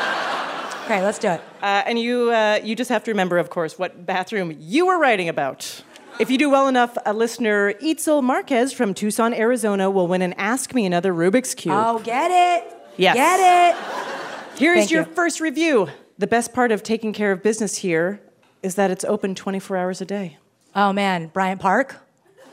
[0.90, 1.40] Okay, let's do it.
[1.62, 4.98] Uh, and you, uh, you just have to remember, of course, what bathroom you were
[4.98, 5.84] writing about.
[6.18, 10.32] If you do well enough, a listener, Itzel Marquez from Tucson, Arizona, will win an
[10.32, 11.76] Ask Me Another Rubik's Cube.
[11.78, 12.74] Oh, get it?
[12.96, 13.14] Yes.
[13.14, 13.38] Get
[13.76, 14.58] it?
[14.58, 15.14] Here's Thank your you.
[15.14, 15.86] first review.
[16.18, 18.20] The best part of taking care of business here
[18.64, 20.38] is that it's open 24 hours a day.
[20.74, 21.98] Oh man, Bryant Park?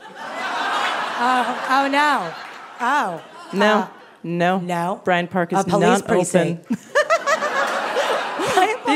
[0.16, 2.32] oh, oh no.
[2.80, 3.24] Oh.
[3.52, 3.88] No, Uh,
[4.22, 5.00] no, no.
[5.04, 6.64] Bryant Park is A police not precinct.
[6.70, 6.78] open.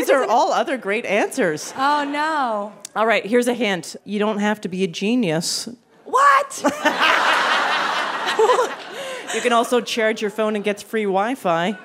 [0.02, 1.72] These are all other great answers.
[1.76, 2.72] Oh no.
[2.94, 3.96] All right, here's a hint.
[4.04, 5.68] You don't have to be a genius.
[6.04, 6.62] What?
[9.34, 11.78] You can also charge your phone and get free Wi-Fi.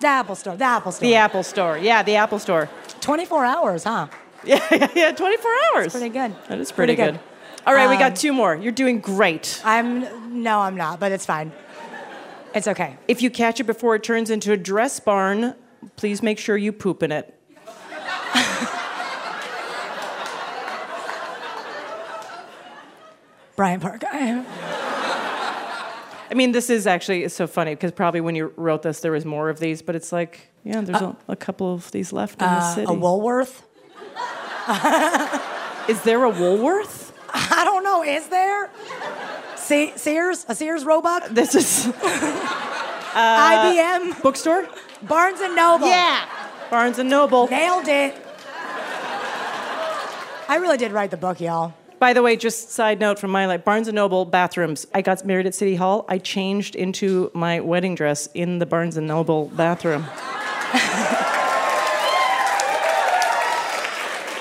[0.00, 0.54] the Apple Store.
[0.56, 1.08] The Apple Store.
[1.08, 1.78] The Apple Store.
[1.78, 2.68] Yeah, the Apple Store.
[3.00, 4.08] 24 hours, huh?
[4.44, 5.92] Yeah, yeah, yeah 24 hours.
[5.92, 6.34] That's pretty good.
[6.48, 7.18] That is pretty, Pretty good.
[7.20, 7.66] good.
[7.66, 8.54] All right, we Um, got two more.
[8.54, 9.60] You're doing great.
[9.64, 11.52] I'm no, I'm not, but it's fine.
[12.54, 12.96] It's okay.
[13.08, 15.54] If you catch it before it turns into a dress barn,
[15.96, 17.34] please make sure you poop in it.
[23.60, 24.02] Bryant Park.
[24.10, 24.42] I-
[26.34, 29.26] mean, this is actually it's so funny because probably when you wrote this, there was
[29.26, 32.46] more of these, but it's like, yeah, there's a, a couple of these left in
[32.48, 32.86] the Uh, city.
[32.90, 33.62] a Woolworth?
[35.90, 37.12] is there a Woolworth?
[37.34, 38.02] I don't know.
[38.02, 38.70] Is there?
[39.56, 40.46] Se- Sears?
[40.48, 41.28] A Sears Roebuck?
[41.28, 41.86] This is
[43.12, 44.22] IBM?
[44.22, 44.66] bookstore.
[45.02, 45.86] Barnes and Noble.
[45.86, 46.24] Yeah.
[46.70, 47.46] Barnes and Noble.
[47.48, 48.14] Nailed it.
[50.48, 51.74] I really did write the book, y'all.
[52.00, 54.86] By the way, just side note from my life, Barnes and Noble bathrooms.
[54.94, 56.06] I got married at City Hall.
[56.08, 60.06] I changed into my wedding dress in the Barnes and Noble bathroom.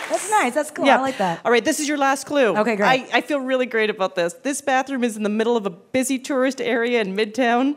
[0.09, 0.53] That's nice.
[0.53, 0.85] That's cool.
[0.85, 0.99] Yeah.
[0.99, 1.41] I like that.
[1.43, 2.55] All right, this is your last clue.
[2.55, 2.87] Okay, great.
[2.87, 4.31] I, I feel really great about this.
[4.35, 7.75] This bathroom is in the middle of a busy tourist area in Midtown,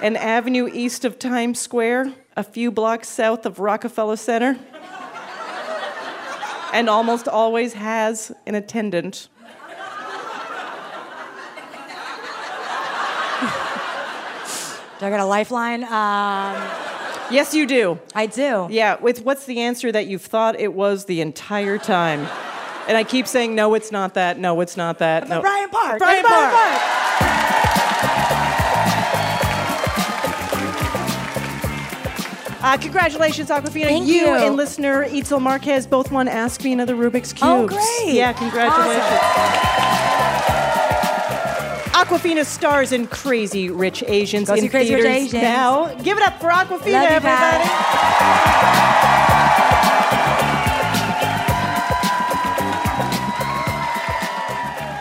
[0.00, 4.58] an avenue east of Times Square, a few blocks south of Rockefeller Center,
[6.72, 9.28] and almost always has an attendant.
[14.98, 15.84] Do I got a lifeline?
[15.84, 16.92] Um,
[17.32, 17.98] Yes, you do.
[18.14, 18.68] I do.
[18.70, 22.28] Yeah, with what's the answer that you've thought it was the entire time?
[22.86, 24.38] And I keep saying, no, it's not that.
[24.38, 25.28] No, it's not that.
[25.28, 25.40] No.
[25.40, 25.98] Bryant Park.
[25.98, 27.01] Bryant That's Park.
[32.62, 33.84] Uh, congratulations, Awkwafina.
[33.84, 34.28] Thank you, you.
[34.28, 37.48] and listener Itzel Marquez both won Ask Me Another Rubik's Cube.
[37.48, 38.14] Oh, great.
[38.14, 39.02] Yeah, congratulations.
[41.92, 45.42] Awkwafina stars in Crazy Rich Asians Go in Crazy Rich theaters Asians.
[45.42, 45.92] now.
[46.02, 48.72] Give it up for Awkwafina, everybody.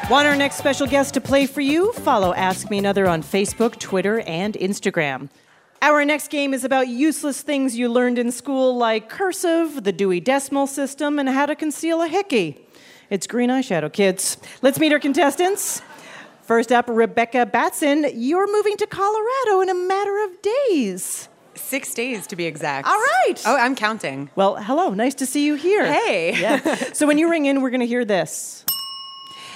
[0.10, 1.94] Want our next special guest to play for you?
[1.94, 5.30] Follow Ask Me Another on Facebook, Twitter, and Instagram.
[5.84, 10.20] Our next game is about useless things you learned in school, like cursive, the Dewey
[10.20, 12.64] Decimal System, and how to conceal a hickey.
[13.10, 14.38] It's green eyeshadow, kids.
[14.62, 15.82] Let's meet our contestants.
[16.44, 18.06] First up, Rebecca Batson.
[18.14, 21.30] You're moving to Colorado in a matter of days.
[21.56, 22.88] Six days to be exact.
[22.88, 23.36] All right.
[23.46, 24.30] Oh, I'm counting.
[24.36, 24.92] Well, hello.
[24.94, 25.92] Nice to see you here.
[25.92, 26.36] Hey.
[26.42, 26.76] Yeah.
[26.94, 28.66] so when you ring in, we're going to hear this.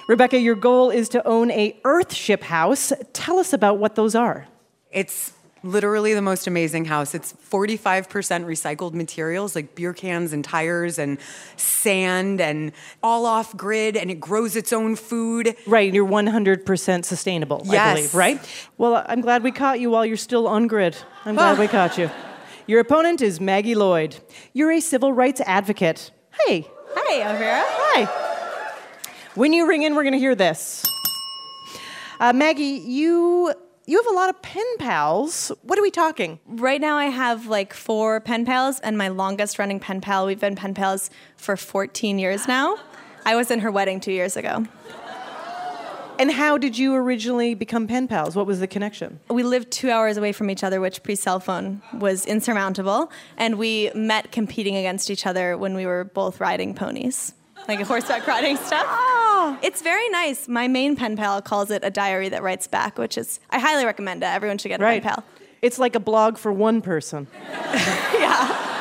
[0.08, 2.92] Rebecca, your goal is to own a Earthship house.
[3.14, 4.48] Tell us about what those are.
[4.92, 5.34] It's
[5.66, 7.16] literally the most amazing house.
[7.16, 8.06] It's 45%
[8.46, 11.18] recycled materials like beer cans and tires and
[11.58, 12.72] sand and
[13.04, 15.56] all off grid, and it grows its own food.
[15.66, 17.96] Right, and you're 100% sustainable, I Yes.
[17.96, 18.40] believe, right?
[18.78, 20.96] Well, I'm glad we caught you while you're still on grid.
[21.26, 22.10] I'm glad we caught you.
[22.68, 24.16] Your opponent is Maggie Lloyd.
[24.54, 26.12] You're a civil rights advocate.
[26.46, 26.68] Hey.
[26.96, 27.62] Hi, Ophira.
[27.66, 29.32] Hi.
[29.36, 30.84] When you ring in, we're going to hear this.
[32.20, 33.54] Uh, Maggie, you
[33.88, 35.52] you have a lot of pen pals.
[35.62, 36.40] What are we talking?
[36.48, 40.40] Right now, I have like four pen pals, and my longest running pen pal, we've
[40.40, 42.78] been pen pals for 14 years now.
[43.26, 44.66] I was in her wedding two years ago.
[46.18, 48.38] And how did you originally become pen pals?
[48.38, 49.20] What was the connection?
[49.30, 53.12] We lived two hours away from each other, which pre cell phone was insurmountable.
[53.36, 57.34] And we met competing against each other when we were both riding ponies,
[57.68, 58.86] like horseback riding stuff.
[58.88, 59.60] Oh, Oh.
[59.62, 60.48] It's very nice.
[60.48, 63.86] My main pen pal calls it a diary that writes back, which is, I highly
[63.86, 64.26] recommend it.
[64.26, 65.04] Everyone should get a Right.
[65.04, 65.24] pen pal.
[65.62, 67.28] It's like a blog for one person.
[67.52, 68.72] yeah.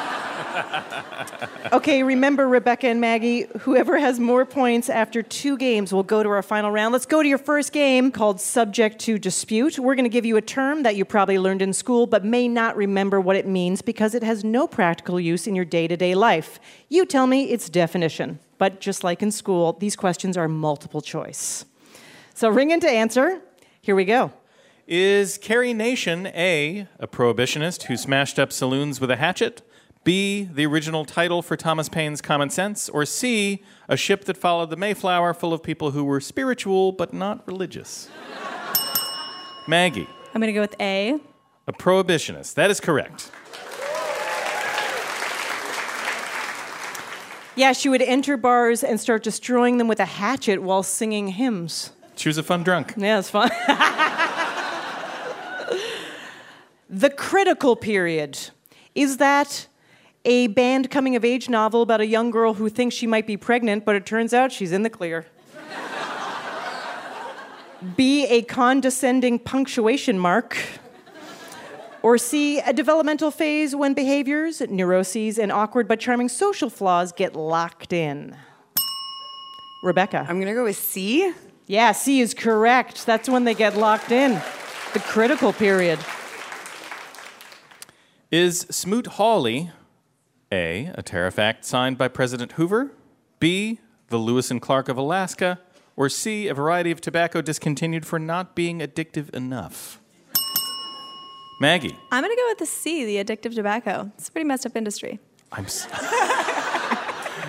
[1.73, 6.29] Okay, remember, Rebecca and Maggie, whoever has more points after two games will go to
[6.29, 6.93] our final round.
[6.93, 9.79] Let's go to your first game called Subject to Dispute.
[9.79, 12.47] We're going to give you a term that you probably learned in school but may
[12.47, 15.97] not remember what it means because it has no practical use in your day to
[15.97, 16.61] day life.
[16.89, 18.39] You tell me its definition.
[18.59, 21.65] But just like in school, these questions are multiple choice.
[22.35, 23.41] So ring in to answer.
[23.81, 24.33] Here we go.
[24.87, 29.63] Is Carrie Nation A, a prohibitionist who smashed up saloons with a hatchet?
[30.05, 32.91] B, the original title for Thomas Paine's Common Sense?
[32.91, 37.15] Or C, a ship that followed the Mayflower full of people who were spiritual but
[37.15, 38.11] not religious?
[39.67, 41.19] Maggie, I'm going to go with A.
[41.67, 42.53] a prohibitionist.
[42.55, 43.31] That is correct.
[47.57, 51.93] Yeah, she would enter bars and start destroying them with a hatchet while singing hymns.
[52.17, 52.93] She was a fun drunk.
[52.97, 53.49] Yeah, it's fun.
[56.91, 58.39] the critical period.
[58.95, 59.67] Is that
[60.25, 63.37] a banned coming of age novel about a young girl who thinks she might be
[63.37, 65.27] pregnant, but it turns out she's in the clear?
[67.97, 70.57] B, a condescending punctuation mark?
[72.03, 77.35] Or C, a developmental phase when behaviors, neuroses, and awkward but charming social flaws get
[77.35, 78.37] locked in?
[79.83, 80.27] Rebecca.
[80.29, 81.33] I'm going to go with C.
[81.67, 83.07] Yeah, C is correct.
[83.07, 84.35] That's when they get locked in.
[84.93, 85.99] The critical period.
[88.31, 89.71] Is Smoot Hawley
[90.55, 92.93] A, a tariff act signed by President Hoover?
[93.41, 95.59] B, the Lewis and Clark of Alaska?
[95.97, 100.01] Or C, a variety of tobacco discontinued for not being addictive enough?
[101.61, 101.99] Maggie.
[102.13, 104.13] I'm going to go with the C, the addictive tobacco.
[104.17, 105.19] It's a pretty messed up industry.
[105.51, 105.65] I'm.
[105.65, 105.89] S-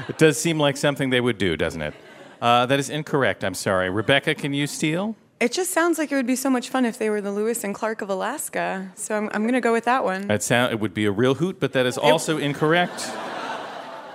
[0.10, 1.94] it does seem like something they would do, doesn't it?
[2.42, 3.44] Uh, that is incorrect.
[3.44, 3.90] I'm sorry.
[3.92, 5.16] Rebecca, can you steal?
[5.40, 7.64] It just sounds like it would be so much fun if they were the Lewis
[7.64, 8.92] and Clark of Alaska.
[8.96, 10.28] So I'm, I'm going to go with that one.
[10.28, 13.12] That sound, it would be a real hoot, but that is also incorrect.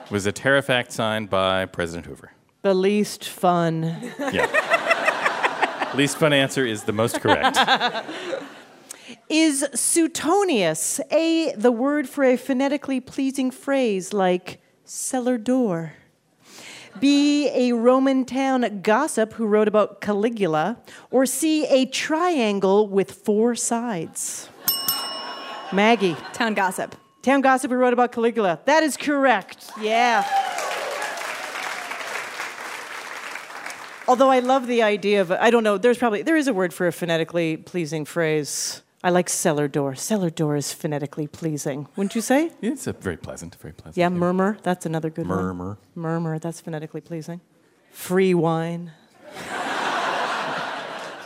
[0.05, 2.33] It was a tariff act signed by President Hoover.
[2.63, 4.13] The least fun.
[4.19, 5.91] Yeah.
[5.95, 7.59] Least fun answer is the most correct.
[9.29, 15.95] Is Suetonius A, the word for a phonetically pleasing phrase like cellar door?
[16.99, 20.79] B, a Roman town gossip who wrote about Caligula?
[21.11, 24.51] Or C, a triangle with four sides?
[25.73, 26.17] Maggie.
[26.33, 26.97] Town gossip.
[27.23, 28.61] Town gossip who wrote about Caligula.
[28.65, 29.71] That is correct.
[29.81, 30.27] Yeah.
[34.09, 36.75] Although I love the idea of, I don't know, there's probably, there is a word
[36.75, 38.83] for a phonetically pleasing phrase.
[39.03, 39.95] I like cellar door.
[39.95, 42.51] Cellar door is phonetically pleasing, wouldn't you say?
[42.61, 43.97] It's a very pleasant, very pleasant.
[43.97, 44.59] Yeah, murmur.
[44.63, 45.39] That's another good one.
[45.39, 45.79] Murmur.
[45.95, 46.39] Murmur.
[46.39, 47.41] That's phonetically pleasing.
[47.93, 48.93] Free wine.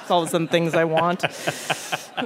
[0.02, 1.24] it's all of some things I want.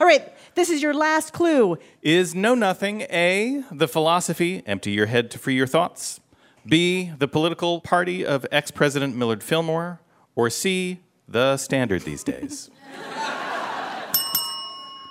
[0.00, 1.76] all right, this is your last clue.
[2.00, 6.20] Is Know Nothing A, the philosophy, empty your head to free your thoughts?
[6.64, 10.00] B, the political party of ex President Millard Fillmore?
[10.34, 12.70] Or C, the standard these days?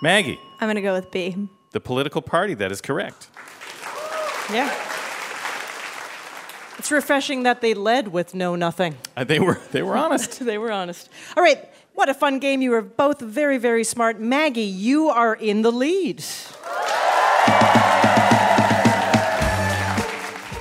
[0.01, 1.35] Maggie, I'm going to go with B.
[1.71, 3.29] the political party, that is correct.
[4.51, 4.73] Yeah.
[6.77, 8.95] It's refreshing that they led with know nothing.
[9.15, 10.39] Uh, they were they were honest.
[10.45, 11.09] they were honest.
[11.35, 11.57] All right,
[11.95, 12.61] what a fun game.
[12.61, 14.19] You were both very, very smart.
[14.19, 16.23] Maggie, you are in the lead.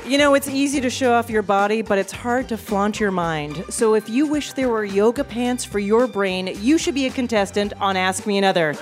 [0.07, 3.11] You know, it's easy to show off your body, but it's hard to flaunt your
[3.11, 3.65] mind.
[3.69, 7.11] So if you wish there were yoga pants for your brain, you should be a
[7.11, 8.77] contestant on Ask Me Another.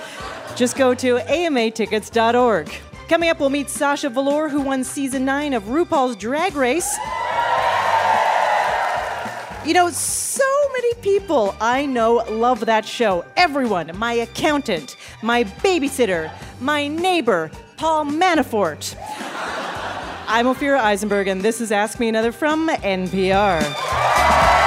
[0.55, 2.71] Just go to amatickets.org.
[3.09, 6.91] Coming up, we'll meet Sasha Velour, who won season nine of RuPaul's Drag Race.
[9.65, 13.25] You know, so many people I know love that show.
[13.35, 18.95] Everyone, my accountant, my babysitter, my neighbor, Paul Manafort.
[20.27, 24.64] I'm Ophira Eisenberg, and this is Ask Me Another from NPR.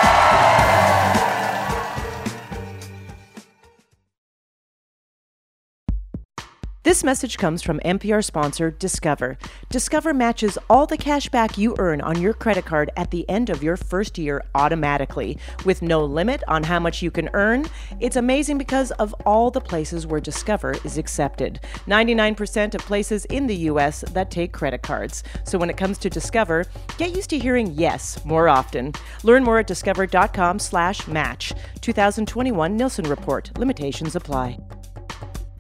[6.89, 9.37] This message comes from NPR sponsor Discover.
[9.69, 13.51] Discover matches all the cash back you earn on your credit card at the end
[13.51, 17.67] of your first year automatically, with no limit on how much you can earn.
[18.01, 21.61] It's amazing because of all the places where Discover is accepted.
[21.87, 25.23] 99% of places in the US that take credit cards.
[25.45, 26.65] So when it comes to Discover,
[26.97, 28.95] get used to hearing yes more often.
[29.25, 31.53] Learn more at discover.com/slash match.
[31.83, 33.51] 2021 Nielsen report.
[33.59, 34.57] Limitations apply.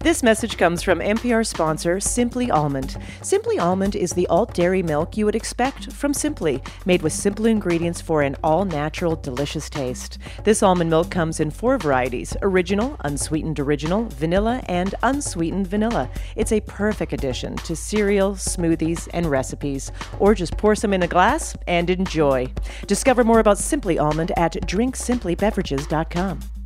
[0.08, 2.96] This message comes from NPR sponsor Simply Almond.
[3.20, 7.44] Simply Almond is the alt dairy milk you would expect from Simply, made with simple
[7.44, 10.16] ingredients for an all natural, delicious taste.
[10.44, 16.08] This almond milk comes in four varieties original, unsweetened original, vanilla, and unsweetened vanilla.
[16.36, 19.92] It's a perfect addition to cereal, smoothies, and recipes.
[20.18, 22.50] Or just pour some in a glass and enjoy.
[22.86, 26.57] Discover more about Simply Almond at drinksimplybeverages.com.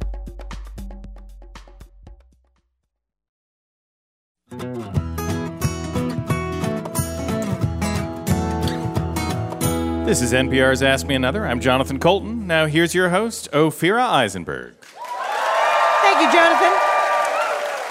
[10.04, 11.46] This is NPR's Ask Me Another.
[11.46, 12.46] I'm Jonathan Coulton.
[12.46, 14.74] Now here's your host, Ophira Eisenberg.
[14.82, 16.72] Thank you, Jonathan.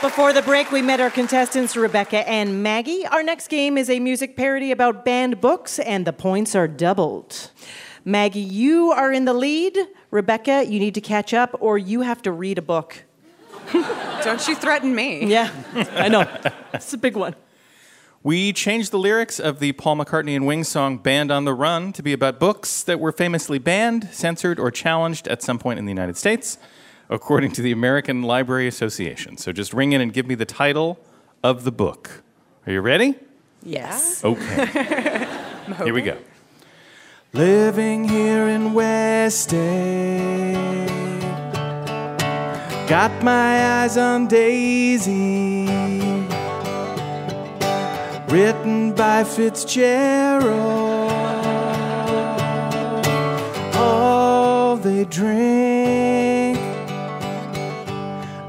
[0.02, 3.08] Before the break, we met our contestants, Rebecca and Maggie.
[3.08, 7.50] Our next game is a music parody about banned books, and the points are doubled.
[8.04, 9.78] Maggie, you are in the lead.
[10.12, 13.04] Rebecca, you need to catch up, or you have to read a book.
[13.72, 15.26] Don't you threaten me.
[15.26, 15.50] Yeah,
[15.94, 16.28] I know.
[16.74, 17.36] It's a big one.
[18.24, 21.92] We changed the lyrics of the Paul McCartney and Wings song Banned on the Run
[21.94, 25.86] to be about books that were famously banned, censored, or challenged at some point in
[25.86, 26.60] the United States,
[27.10, 29.38] according to the American Library Association.
[29.38, 31.00] So just ring in and give me the title
[31.44, 32.22] of the book.
[32.68, 33.16] Are you ready?
[33.64, 34.24] Yes.
[34.24, 35.28] Okay.
[35.84, 36.18] Here we go.
[37.34, 40.90] Living here in West Egg.
[42.88, 46.11] Got my eyes on Daisy.
[48.32, 51.12] Written by Fitzgerald.
[53.76, 56.58] All they drink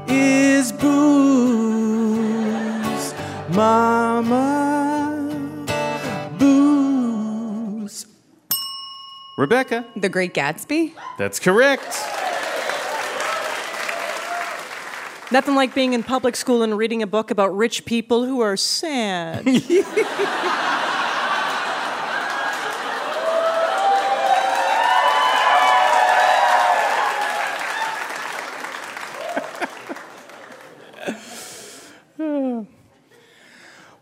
[0.07, 1.03] is booze.
[3.49, 5.19] Mama,
[6.39, 8.05] booze.
[9.37, 9.85] Rebecca.
[9.97, 10.93] The Great Gatsby?
[11.17, 12.12] That's correct.
[15.33, 18.55] Nothing like being in public school and reading a book about rich people who are
[18.55, 19.47] sad.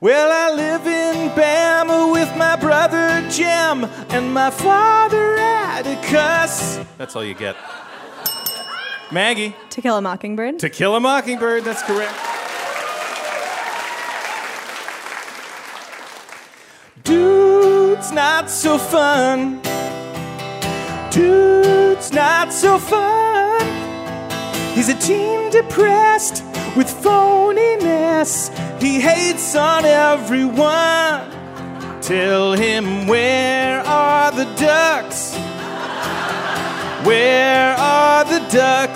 [0.04, 6.80] Well, I live in Bama with my brother Jim and my father Atticus.
[6.98, 7.56] That's all you get.
[9.12, 9.56] Maggie.
[9.72, 10.60] To Kill a Mockingbird.
[10.60, 12.14] To Kill a Mockingbird, that's correct.
[17.04, 19.62] Dude's not so fun.
[21.12, 23.62] Dude's not so fun.
[24.74, 26.44] He's a teen depressed
[26.78, 28.50] with phoniness.
[28.82, 31.30] He hates on everyone.
[32.02, 35.36] Tell him where are the ducks?
[37.06, 38.91] Where are the ducks?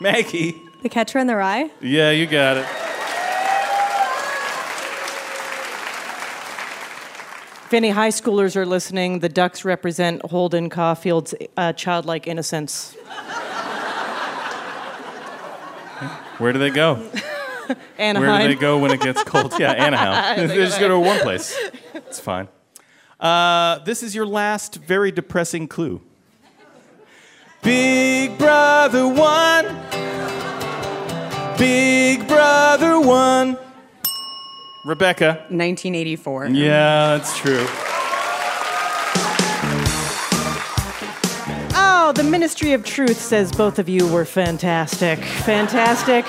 [0.00, 0.62] Maggie.
[0.82, 1.70] The Catcher in the Rye.
[1.80, 2.66] Yeah, you got it.
[7.66, 12.96] If any high schoolers are listening, the ducks represent Holden Caulfield's uh, childlike innocence.
[16.38, 16.94] Where do they go?
[17.98, 18.28] Anaheim.
[18.28, 19.54] Where do they go when it gets cold?
[19.58, 20.48] Yeah, Anaheim.
[20.48, 21.56] they just go to one place.
[21.94, 22.48] It's fine.
[23.20, 26.00] Uh, this is your last very depressing clue.
[27.62, 29.66] Big Brother one.
[31.58, 33.58] Big Brother one.
[34.86, 35.44] Rebecca.
[35.50, 36.46] 1984.
[36.46, 37.66] Yeah, that's true.
[41.72, 45.18] Oh, the Ministry of Truth says both of you were fantastic.
[45.18, 46.24] Fantastic.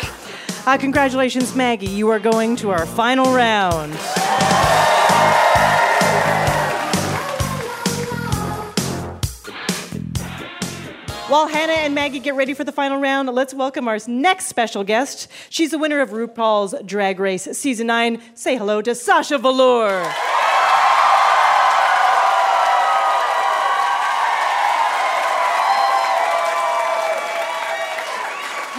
[0.68, 1.88] Uh, congratulations, Maggie.
[1.88, 3.94] You are going to our final round.
[11.32, 14.84] While Hannah and Maggie get ready for the final round, let's welcome our next special
[14.84, 15.30] guest.
[15.50, 18.22] She's the winner of RuPaul's Drag Race Season 9.
[18.36, 20.14] Say hello to Sasha Velour.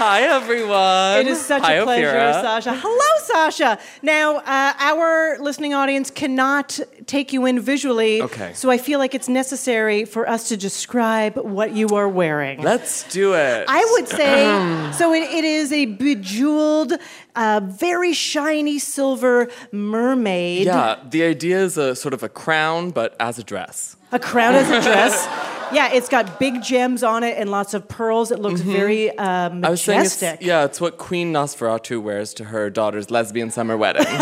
[0.04, 1.20] Hi, everyone.
[1.20, 2.32] It is such Hi, a pleasure, Ophira.
[2.42, 2.74] Sasha.
[2.74, 3.78] Hello, Sasha.
[4.02, 8.20] Now, uh, our listening audience cannot take you in visually.
[8.20, 8.52] Okay.
[8.52, 12.62] So I feel like it's necessary for us to describe what you are wearing.
[12.62, 13.64] Let's do it.
[13.68, 15.14] I would say so.
[15.14, 16.94] It, it is a bejeweled,
[17.36, 20.66] uh, very shiny silver mermaid.
[20.66, 23.96] Yeah, the idea is a sort of a crown, but as a dress.
[24.10, 25.28] A crown as a dress.
[25.72, 28.30] Yeah, it's got big gems on it and lots of pearls.
[28.30, 30.46] It looks very uh, I was saying, it's, majestic.
[30.46, 34.06] yeah, it's what Queen Nosferatu wears to her daughter's lesbian summer wedding.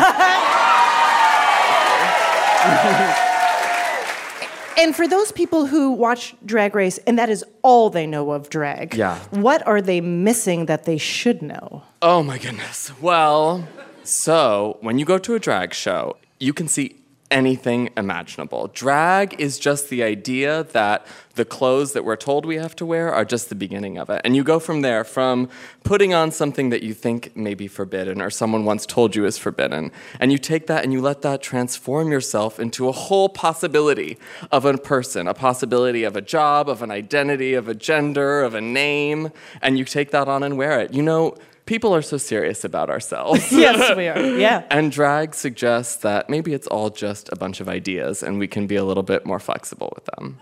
[4.78, 8.48] And for those people who watch Drag Race and that is all they know of
[8.48, 9.18] drag, Yeah.
[9.30, 11.82] what are they missing that they should know?
[12.00, 12.90] oh my goodness.
[12.98, 13.68] Well,
[14.04, 16.96] so when you go to a drag show, you can see
[17.30, 18.68] anything imaginable.
[18.74, 23.14] Drag is just the idea that the clothes that we're told we have to wear
[23.14, 24.20] are just the beginning of it.
[24.24, 25.48] And you go from there, from
[25.84, 29.38] putting on something that you think may be forbidden or someone once told you is
[29.38, 34.18] forbidden, and you take that and you let that transform yourself into a whole possibility
[34.50, 38.54] of a person, a possibility of a job, of an identity, of a gender, of
[38.54, 39.30] a name,
[39.62, 40.92] and you take that on and wear it.
[40.92, 43.52] You know, people are so serious about ourselves.
[43.60, 44.18] Yes, we are.
[44.18, 44.64] Yeah.
[44.70, 48.66] And drag suggests that maybe it's all just a bunch of ideas and we can
[48.66, 50.38] be a little bit more flexible with them.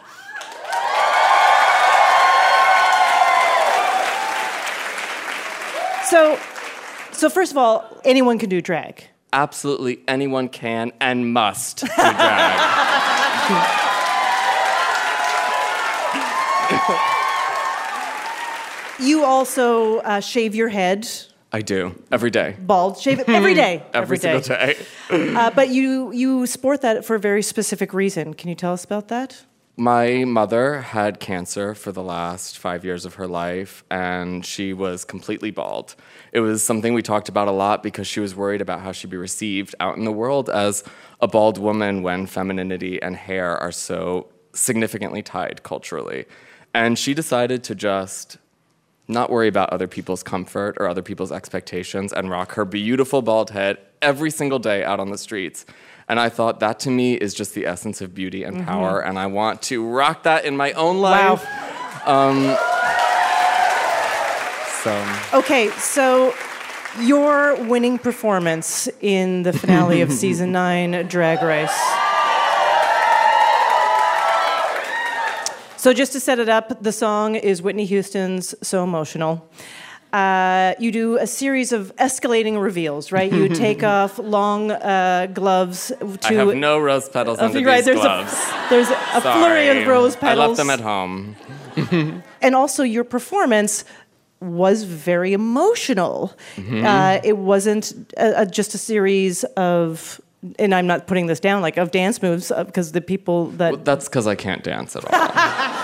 [6.04, 6.38] So,
[7.12, 9.04] so first of all, anyone can do drag.
[9.32, 12.58] Absolutely anyone can and must do drag.
[19.00, 21.08] You also uh, shave your head
[21.52, 22.56] I do every day.
[22.58, 22.98] bald.
[22.98, 23.82] Shave it every day.
[23.94, 24.76] Every single day.
[25.08, 28.34] Uh, but you you sport that for a very specific reason.
[28.34, 29.44] Can you tell us about that?
[29.80, 35.04] My mother had cancer for the last five years of her life, and she was
[35.04, 35.94] completely bald.
[36.32, 39.08] It was something we talked about a lot because she was worried about how she'd
[39.08, 40.82] be received out in the world as
[41.20, 46.26] a bald woman when femininity and hair are so significantly tied culturally.
[46.74, 48.38] And she decided to just
[49.08, 53.50] not worry about other people's comfort or other people's expectations and rock her beautiful bald
[53.50, 55.64] head every single day out on the streets.
[56.08, 59.18] And I thought that to me is just the essence of beauty and power, and
[59.18, 61.44] I want to rock that in my own life.
[62.06, 62.56] Um,
[64.82, 66.34] so, Okay, so
[67.00, 72.07] your winning performance in the finale of season nine Drag Race.
[75.88, 79.50] So, just to set it up, the song is Whitney Houston's So Emotional.
[80.12, 83.32] Uh, you do a series of escalating reveals, right?
[83.32, 86.18] You take off long uh, gloves to.
[86.28, 88.34] I have no rose petals Uh, under right, these there's gloves.
[88.34, 89.38] A, there's a Sorry.
[89.40, 90.38] flurry of rose petals.
[90.38, 91.36] I left them at home.
[92.42, 93.86] and also, your performance
[94.40, 96.34] was very emotional.
[96.56, 96.84] Mhm.
[96.84, 100.20] Uh, it wasn't a, a, just a series of,
[100.58, 103.72] and I'm not putting this down, like of dance moves, because the people that.
[103.72, 105.77] Well, that's because I can't dance at all.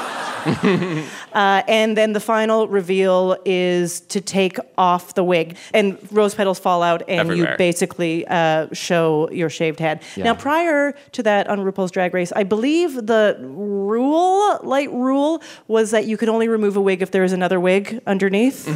[1.34, 6.60] Uh, and then the final reveal is to take off the wig, and rose petals
[6.60, 10.00] fall out, and you basically uh, show your shaved head.
[10.14, 10.24] Yeah.
[10.24, 15.90] Now, prior to that on RuPaul's Drag Race, I believe the rule, light rule, was
[15.90, 18.68] that you could only remove a wig if there was another wig underneath.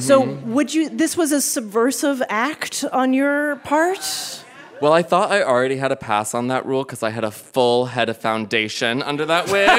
[0.00, 0.88] So, would you?
[0.90, 4.44] This was a subversive act on your part.
[4.80, 7.30] Well, I thought I already had a pass on that rule because I had a
[7.30, 9.70] full head of foundation under that wig,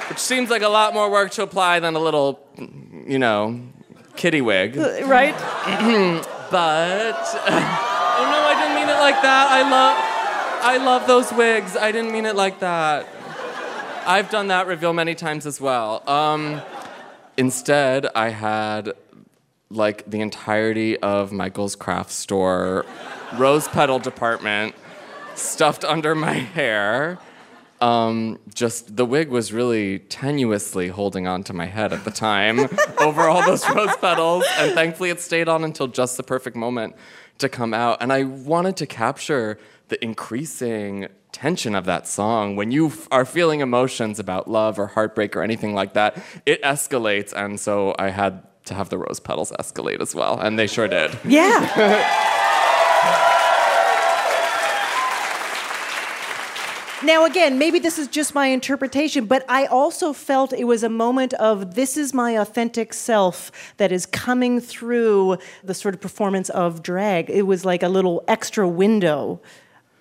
[0.08, 2.40] which seems like a lot more work to apply than a little,
[3.06, 3.60] you know,
[4.16, 4.76] kitty wig.
[4.76, 5.34] Uh, Right?
[6.50, 7.14] but
[7.46, 9.48] oh no, I didn't mean it like that.
[9.50, 9.96] I love,
[10.64, 11.76] I love those wigs.
[11.76, 13.06] I didn't mean it like that.
[14.06, 16.08] I've done that reveal many times as well.
[16.08, 16.60] Um,
[17.36, 18.92] instead, I had
[19.70, 22.84] like the entirety of Michael's craft store
[23.36, 24.74] rose petal department
[25.34, 27.18] stuffed under my hair.
[27.80, 32.60] Um, just the wig was really tenuously holding on to my head at the time
[32.98, 36.96] over all those rose petals, and thankfully it stayed on until just the perfect moment
[37.38, 37.98] to come out.
[38.00, 39.58] And I wanted to capture
[39.88, 44.86] the increasing tension of that song when you f- are feeling emotions about love or
[44.86, 46.16] heartbreak or anything like that.
[46.46, 50.58] It escalates, and so I had to have the rose petals escalate as well, and
[50.58, 51.18] they sure did.
[51.24, 52.22] Yeah.
[57.06, 60.88] Now, again, maybe this is just my interpretation, but I also felt it was a
[60.88, 66.48] moment of this is my authentic self that is coming through the sort of performance
[66.50, 67.28] of drag.
[67.28, 69.40] It was like a little extra window.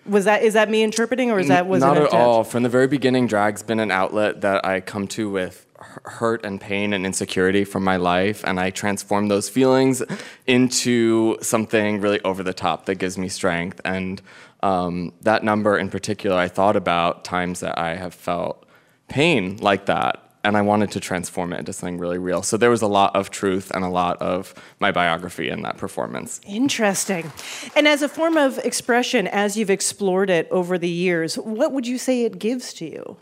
[0.06, 2.44] Was that is that me interpreting, or is that was not it at all?
[2.44, 5.65] From the very beginning, drag's been an outlet that I come to with
[6.06, 10.04] hurt and pain and insecurity from my life, and I transform those feelings
[10.46, 13.82] into something really over the top that gives me strength.
[13.86, 14.22] And
[14.62, 18.66] um, that number in particular, I thought about times that I have felt
[19.08, 20.22] pain like that.
[20.44, 22.44] And I wanted to transform it into something really real.
[22.44, 25.78] So there was a lot of truth and a lot of my biography in that
[25.78, 26.40] performance.
[26.46, 27.32] Interesting.
[27.76, 31.88] And as a form of expression, as you've explored it over the years, what would
[31.88, 33.18] you say it gives to you?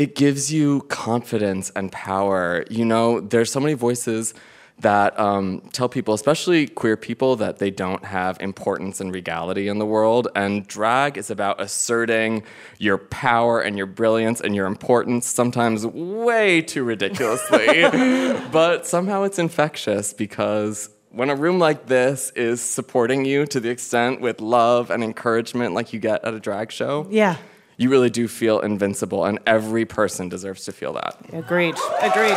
[0.00, 2.64] It gives you confidence and power.
[2.70, 4.32] You know, there's so many voices
[4.78, 9.78] that um, tell people, especially queer people, that they don't have importance and regality in
[9.78, 10.26] the world.
[10.34, 12.44] And drag is about asserting
[12.78, 17.82] your power and your brilliance and your importance, sometimes way too ridiculously.
[18.50, 23.68] but somehow it's infectious because when a room like this is supporting you to the
[23.68, 27.36] extent with love and encouragement like you get at a drag show, Yeah.
[27.80, 31.16] You really do feel invincible, and every person deserves to feel that.
[31.32, 31.74] Agreed.
[32.02, 32.36] Agreed.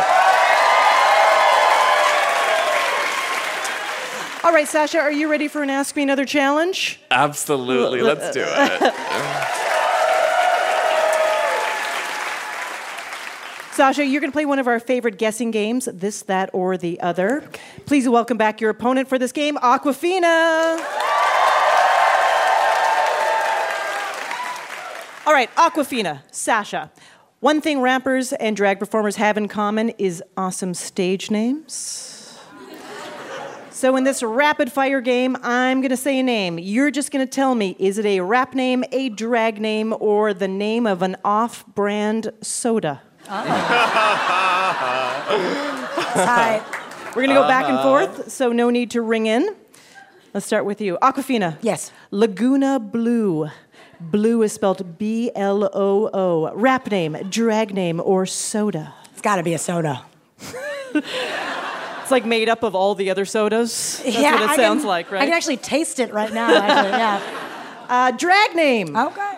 [4.42, 6.98] All right, Sasha, are you ready for an Ask Me Another challenge?
[7.10, 8.94] Absolutely, let's do it.
[13.74, 16.98] Sasha, you're going to play one of our favorite guessing games, this, that, or the
[17.00, 17.46] other.
[17.84, 21.33] Please welcome back your opponent for this game, Awkwafina.
[25.26, 26.90] All right, Awkwafina, Sasha.
[27.40, 32.38] One thing rappers and drag performers have in common is awesome stage names.
[33.70, 36.58] So, in this rapid fire game, I'm going to say a name.
[36.58, 40.32] You're just going to tell me is it a rap name, a drag name, or
[40.32, 43.02] the name of an off brand soda?
[46.16, 46.62] Hi.
[47.08, 48.06] We're going to go back and Uh-huh.
[48.06, 49.54] forth, so no need to ring in.
[50.32, 50.96] Let's start with you.
[51.02, 51.58] Awkwafina.
[51.62, 51.90] Yes.
[52.10, 53.48] Laguna Blue.
[54.10, 56.52] Blue is spelled B L O O.
[56.54, 58.94] Rap name, drag name, or soda?
[59.12, 60.04] It's got to be a soda.
[60.94, 64.00] It's like made up of all the other sodas.
[64.04, 65.22] That's yeah, what it I sounds can- like, right?
[65.22, 66.54] I can actually taste it right now.
[66.54, 67.40] Actually, yeah.
[67.86, 68.96] Uh, drag name.
[68.96, 69.32] Okay.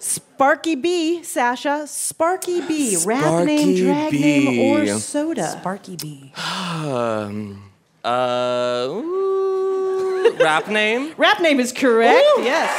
[0.00, 1.86] Sparky B, Sasha.
[1.86, 2.96] Sparky B.
[3.06, 4.20] Rap name, drag B.
[4.20, 5.48] name, or soda?
[5.48, 6.32] Sparky B.
[6.36, 7.62] um,
[8.04, 11.14] uh, ooh, rap name?
[11.16, 12.26] Rap name is correct.
[12.38, 12.70] Yes.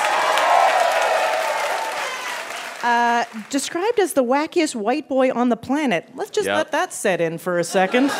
[2.84, 6.10] Uh, described as the wackiest white boy on the planet.
[6.16, 6.56] Let's just Yep.
[6.58, 8.10] let that set in for a second.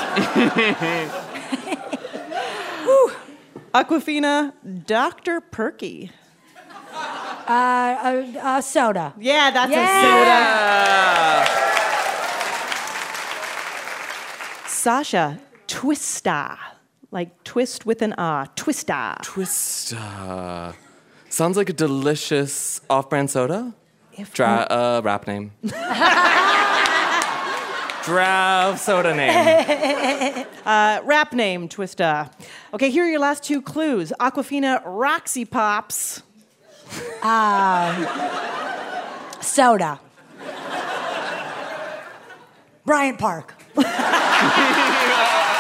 [3.74, 4.54] Awkwafina,
[4.86, 5.42] Dr.
[5.42, 6.12] Perky.
[6.94, 9.14] Uh, uh, uh, soda.
[9.20, 11.44] Yeah, that's Yeah.
[11.44, 11.70] a soda.
[14.68, 16.58] Sasha, twista.
[17.12, 18.46] Like twist with an ah.
[18.56, 19.18] Twista.
[19.24, 20.74] Twista.
[21.30, 23.74] Sounds like a delicious off-brand soda.
[24.34, 25.52] Dra- uh, rap name.
[28.06, 30.46] Draft soda name.
[30.66, 32.32] uh, rap name, Twista.
[32.74, 34.12] Okay, here are your last two clues.
[34.20, 36.24] Awkwafina Roxy Pops.
[37.22, 38.08] Um,
[39.42, 40.00] soda.
[42.86, 43.54] Bryant Park.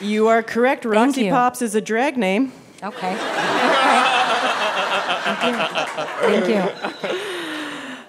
[0.00, 0.84] You are correct.
[0.84, 1.30] Roxy you.
[1.30, 2.52] Pops is a drag name.
[2.82, 3.16] Okay.
[6.20, 7.10] Thank you.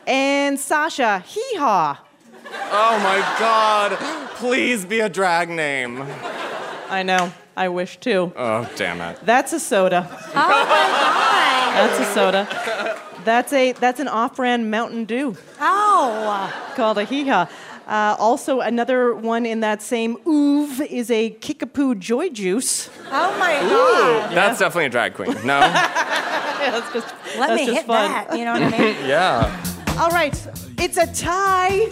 [0.07, 1.99] And Sasha, hee haw.
[2.71, 3.97] Oh my god.
[4.35, 6.05] Please be a drag name.
[6.89, 7.31] I know.
[7.55, 8.31] I wish too.
[8.35, 9.19] Oh, damn it.
[9.25, 10.07] That's a soda.
[10.09, 11.73] Oh my God.
[11.75, 12.97] That's a soda.
[13.23, 16.51] That's a that's an off-brand Mountain Dew Oh.
[16.75, 17.47] called a hee haw.
[17.91, 22.89] Uh, also, another one in that same oov is a Kickapoo Joy Juice.
[23.07, 24.33] Oh my God.
[24.33, 25.33] That's definitely a drag queen.
[25.45, 25.59] No?
[25.59, 28.09] Yeah, that's just Let that's me just hit fun.
[28.09, 28.37] that.
[28.37, 28.95] You know what I mean?
[29.05, 29.97] yeah.
[29.99, 30.33] All right,
[30.77, 31.79] it's a tie.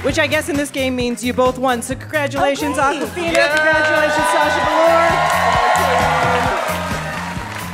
[0.00, 0.04] what?
[0.06, 1.82] Which I guess in this game means you both won.
[1.82, 3.34] So congratulations, Awkwafina.
[3.34, 3.54] Yeah.
[3.54, 5.09] Congratulations, Sasha Velour.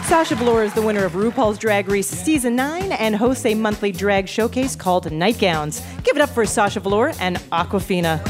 [0.07, 3.91] Sasha Velour is the winner of RuPaul's Drag Race Season 9 and hosts a monthly
[3.91, 5.83] drag showcase called Nightgowns.
[6.05, 8.23] Give it up for Sasha Velour and Awkwafina.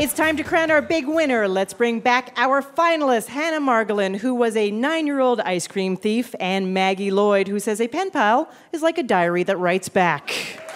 [0.00, 1.46] It's time to crown our big winner.
[1.46, 5.96] Let's bring back our finalist, Hannah Margolin, who was a nine year old ice cream
[5.96, 9.88] thief, and Maggie Lloyd, who says a pen pal is like a diary that writes
[9.88, 10.67] back.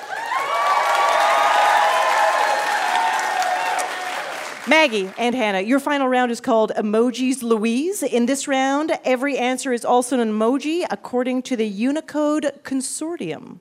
[4.69, 8.05] Maggie and Hannah, your final round is called Emojis Louise.
[8.05, 13.59] In this round, every answer is also an emoji according to the Unicode Consortium.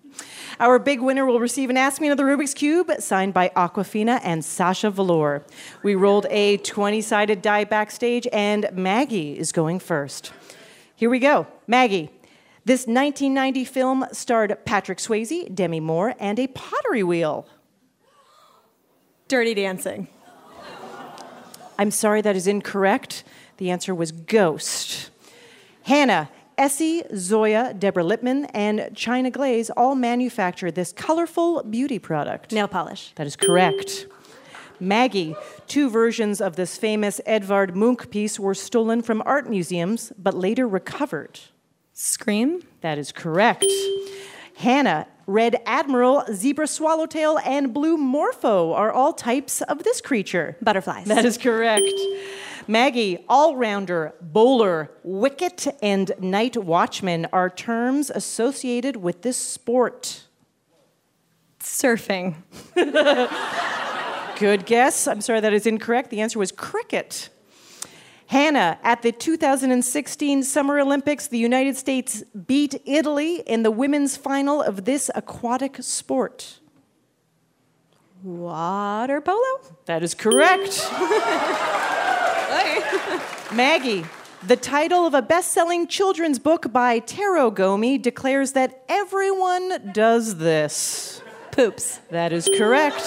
[0.60, 4.45] Our big winner will receive an Ask Me Another Rubik's Cube signed by Awkwafina and
[4.45, 5.43] Sasha Velour.
[5.82, 10.32] We rolled a 20 sided die backstage, and Maggie is going first.
[10.95, 11.47] Here we go.
[11.66, 12.12] Maggie.
[12.64, 17.47] This 1990 film starred Patrick Swayze, Demi Moore, and a pottery wheel.
[19.28, 20.08] Dirty Dancing.
[21.82, 23.24] I'm sorry, that is incorrect.
[23.58, 25.10] The answer was Ghost.
[25.82, 32.52] Hannah, Essie, Zoya, Deborah Lippmann, and China Glaze all manufacture this colorful beauty product.
[32.52, 33.14] Nail polish.
[33.16, 34.06] That is correct.
[34.80, 40.36] Maggie, two versions of this famous Edvard Munch piece were stolen from art museums but
[40.36, 41.40] later recovered.
[41.94, 42.62] Scream.
[42.82, 43.66] That is correct.
[44.58, 50.57] Hannah, Red Admiral, Zebra Swallowtail, and Blue Morpho are all types of this creature.
[50.61, 51.05] Butterflies.
[51.05, 51.89] That is correct.
[52.67, 60.24] Maggie, all rounder, bowler, wicket, and night watchman are terms associated with this sport.
[61.59, 62.36] Surfing.
[64.39, 65.07] Good guess.
[65.07, 66.09] I'm sorry that is incorrect.
[66.09, 67.30] The answer was cricket.
[68.32, 74.62] Hannah, at the 2016 Summer Olympics, the United States beat Italy in the women's final
[74.62, 76.60] of this aquatic sport.
[78.24, 79.60] Water polo.
[79.84, 80.90] That is correct.
[83.54, 84.06] Maggie,
[84.48, 90.38] the title of a best selling children's book by Taro Gomi declares that everyone does
[90.38, 91.22] this.
[91.52, 92.00] Poops.
[92.12, 93.04] That is correct.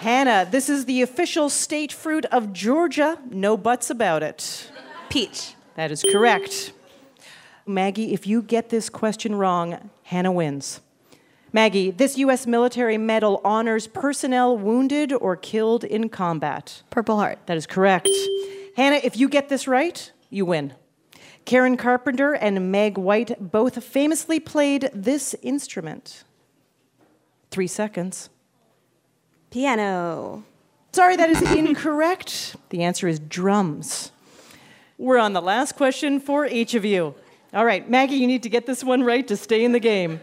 [0.00, 3.18] Hannah, this is the official state fruit of Georgia.
[3.30, 4.70] No buts about it.
[5.08, 5.54] Peach.
[5.74, 6.72] That is correct.
[7.66, 10.80] Maggie, if you get this question wrong, Hannah wins.
[11.52, 12.46] Maggie, this U.S.
[12.46, 16.82] military medal honors personnel wounded or killed in combat.
[16.90, 17.40] Purple Heart.
[17.46, 18.08] That is correct.
[18.76, 20.74] Hannah, if you get this right, you win.
[21.44, 26.22] Karen Carpenter and Meg White both famously played this instrument.
[27.50, 28.30] Three seconds.
[29.50, 30.44] Piano.
[30.92, 32.56] Sorry, that is incorrect.
[32.70, 34.12] The answer is drums.
[34.98, 37.14] We're on the last question for each of you.
[37.54, 40.20] All right, Maggie, you need to get this one right to stay in the game.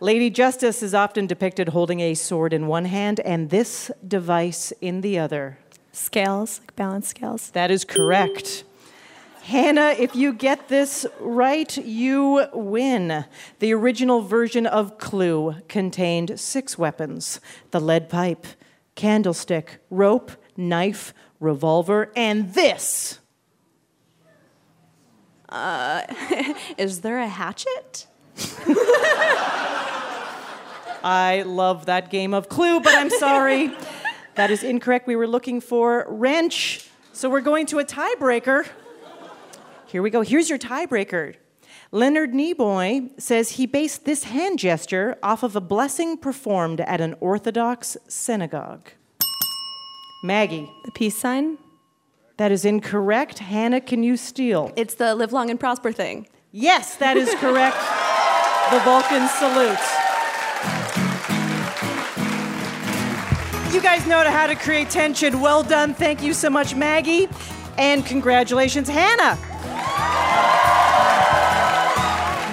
[0.00, 5.00] Lady Justice is often depicted holding a sword in one hand and this device in
[5.00, 5.58] the other.
[5.92, 7.50] Scales, like balance scales.
[7.50, 8.64] That is correct.
[9.42, 13.24] Hannah, if you get this right, you win.
[13.58, 17.40] The original version of Clue contained six weapons
[17.72, 18.46] the lead pipe,
[18.94, 23.18] candlestick, rope, knife, revolver, and this.
[25.48, 26.02] Uh,
[26.78, 28.06] is there a hatchet?
[31.02, 33.72] I love that game of Clue, but I'm sorry.
[34.36, 35.08] that is incorrect.
[35.08, 36.88] We were looking for wrench.
[37.12, 38.68] So we're going to a tiebreaker.
[39.92, 40.22] Here we go.
[40.22, 41.34] Here's your tiebreaker.
[41.90, 47.14] Leonard Nimoy says he based this hand gesture off of a blessing performed at an
[47.20, 48.88] Orthodox synagogue.
[50.24, 50.72] Maggie.
[50.86, 51.58] The peace sign?
[52.38, 53.40] That is incorrect.
[53.40, 54.72] Hannah, can you steal?
[54.76, 56.26] It's the live long and prosper thing.
[56.52, 57.76] Yes, that is correct.
[58.72, 59.76] the Vulcan salute.
[63.74, 65.42] You guys know how to create tension.
[65.42, 65.92] Well done.
[65.92, 67.28] Thank you so much, Maggie.
[67.76, 69.38] And congratulations, Hannah.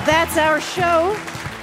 [0.05, 1.15] That's our show.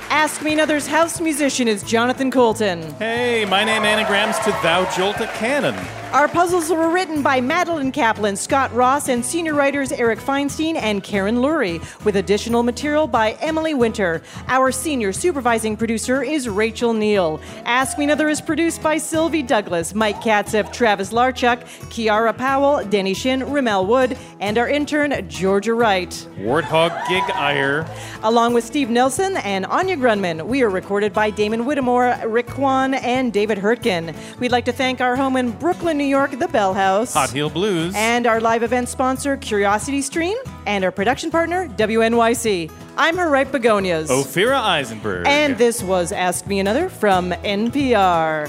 [0.09, 2.95] Ask Me Another's house musician is Jonathan Coulton.
[2.95, 5.74] Hey, my name anagrams to Thou Jolta Cannon.
[6.12, 11.02] Our puzzles were written by Madeline Kaplan, Scott Ross, and senior writers Eric Feinstein and
[11.02, 14.22] Karen Lurie, with additional material by Emily Winter.
[14.46, 17.40] Our senior supervising producer is Rachel Neal.
[17.64, 23.12] Ask Me Another is produced by Sylvie Douglas, Mike Katzeff, Travis Larchuk, Kiara Powell, Denny
[23.12, 26.11] Shin, Ramel Wood, and our intern, Georgia Wright.
[26.38, 27.84] Warthog Gig Iyer.
[28.22, 32.94] Along with Steve Nelson and Anya Grundmann, we are recorded by Damon Whittemore, Rick Kwan,
[32.94, 34.14] and David Hurtgen.
[34.38, 37.14] We'd like to thank our home in Brooklyn, New York, the Bell House.
[37.14, 37.94] Hot Heel Blues.
[37.97, 40.36] And our live event sponsor, Curiosity Stream,
[40.66, 42.70] and our production partner, WNYC.
[42.97, 44.11] I'm her right begonias.
[44.11, 45.26] Ophira Eisenberg.
[45.26, 48.47] And this was Ask Me Another from NPR.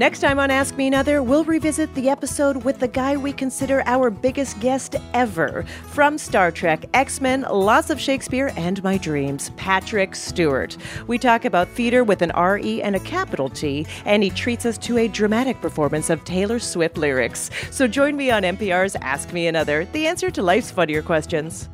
[0.00, 3.82] Next time on Ask Me Another, we'll revisit the episode with the guy we consider
[3.84, 9.50] our biggest guest ever from Star Trek, X Men, Lots of Shakespeare, and My Dreams,
[9.58, 10.78] Patrick Stewart.
[11.06, 14.78] We talk about theater with an R-E and a capital T, and he treats us
[14.78, 17.50] to a dramatic performance of Taylor Swift lyrics.
[17.70, 21.68] So join me on NPR's Ask Me Another, the answer to life's funnier questions.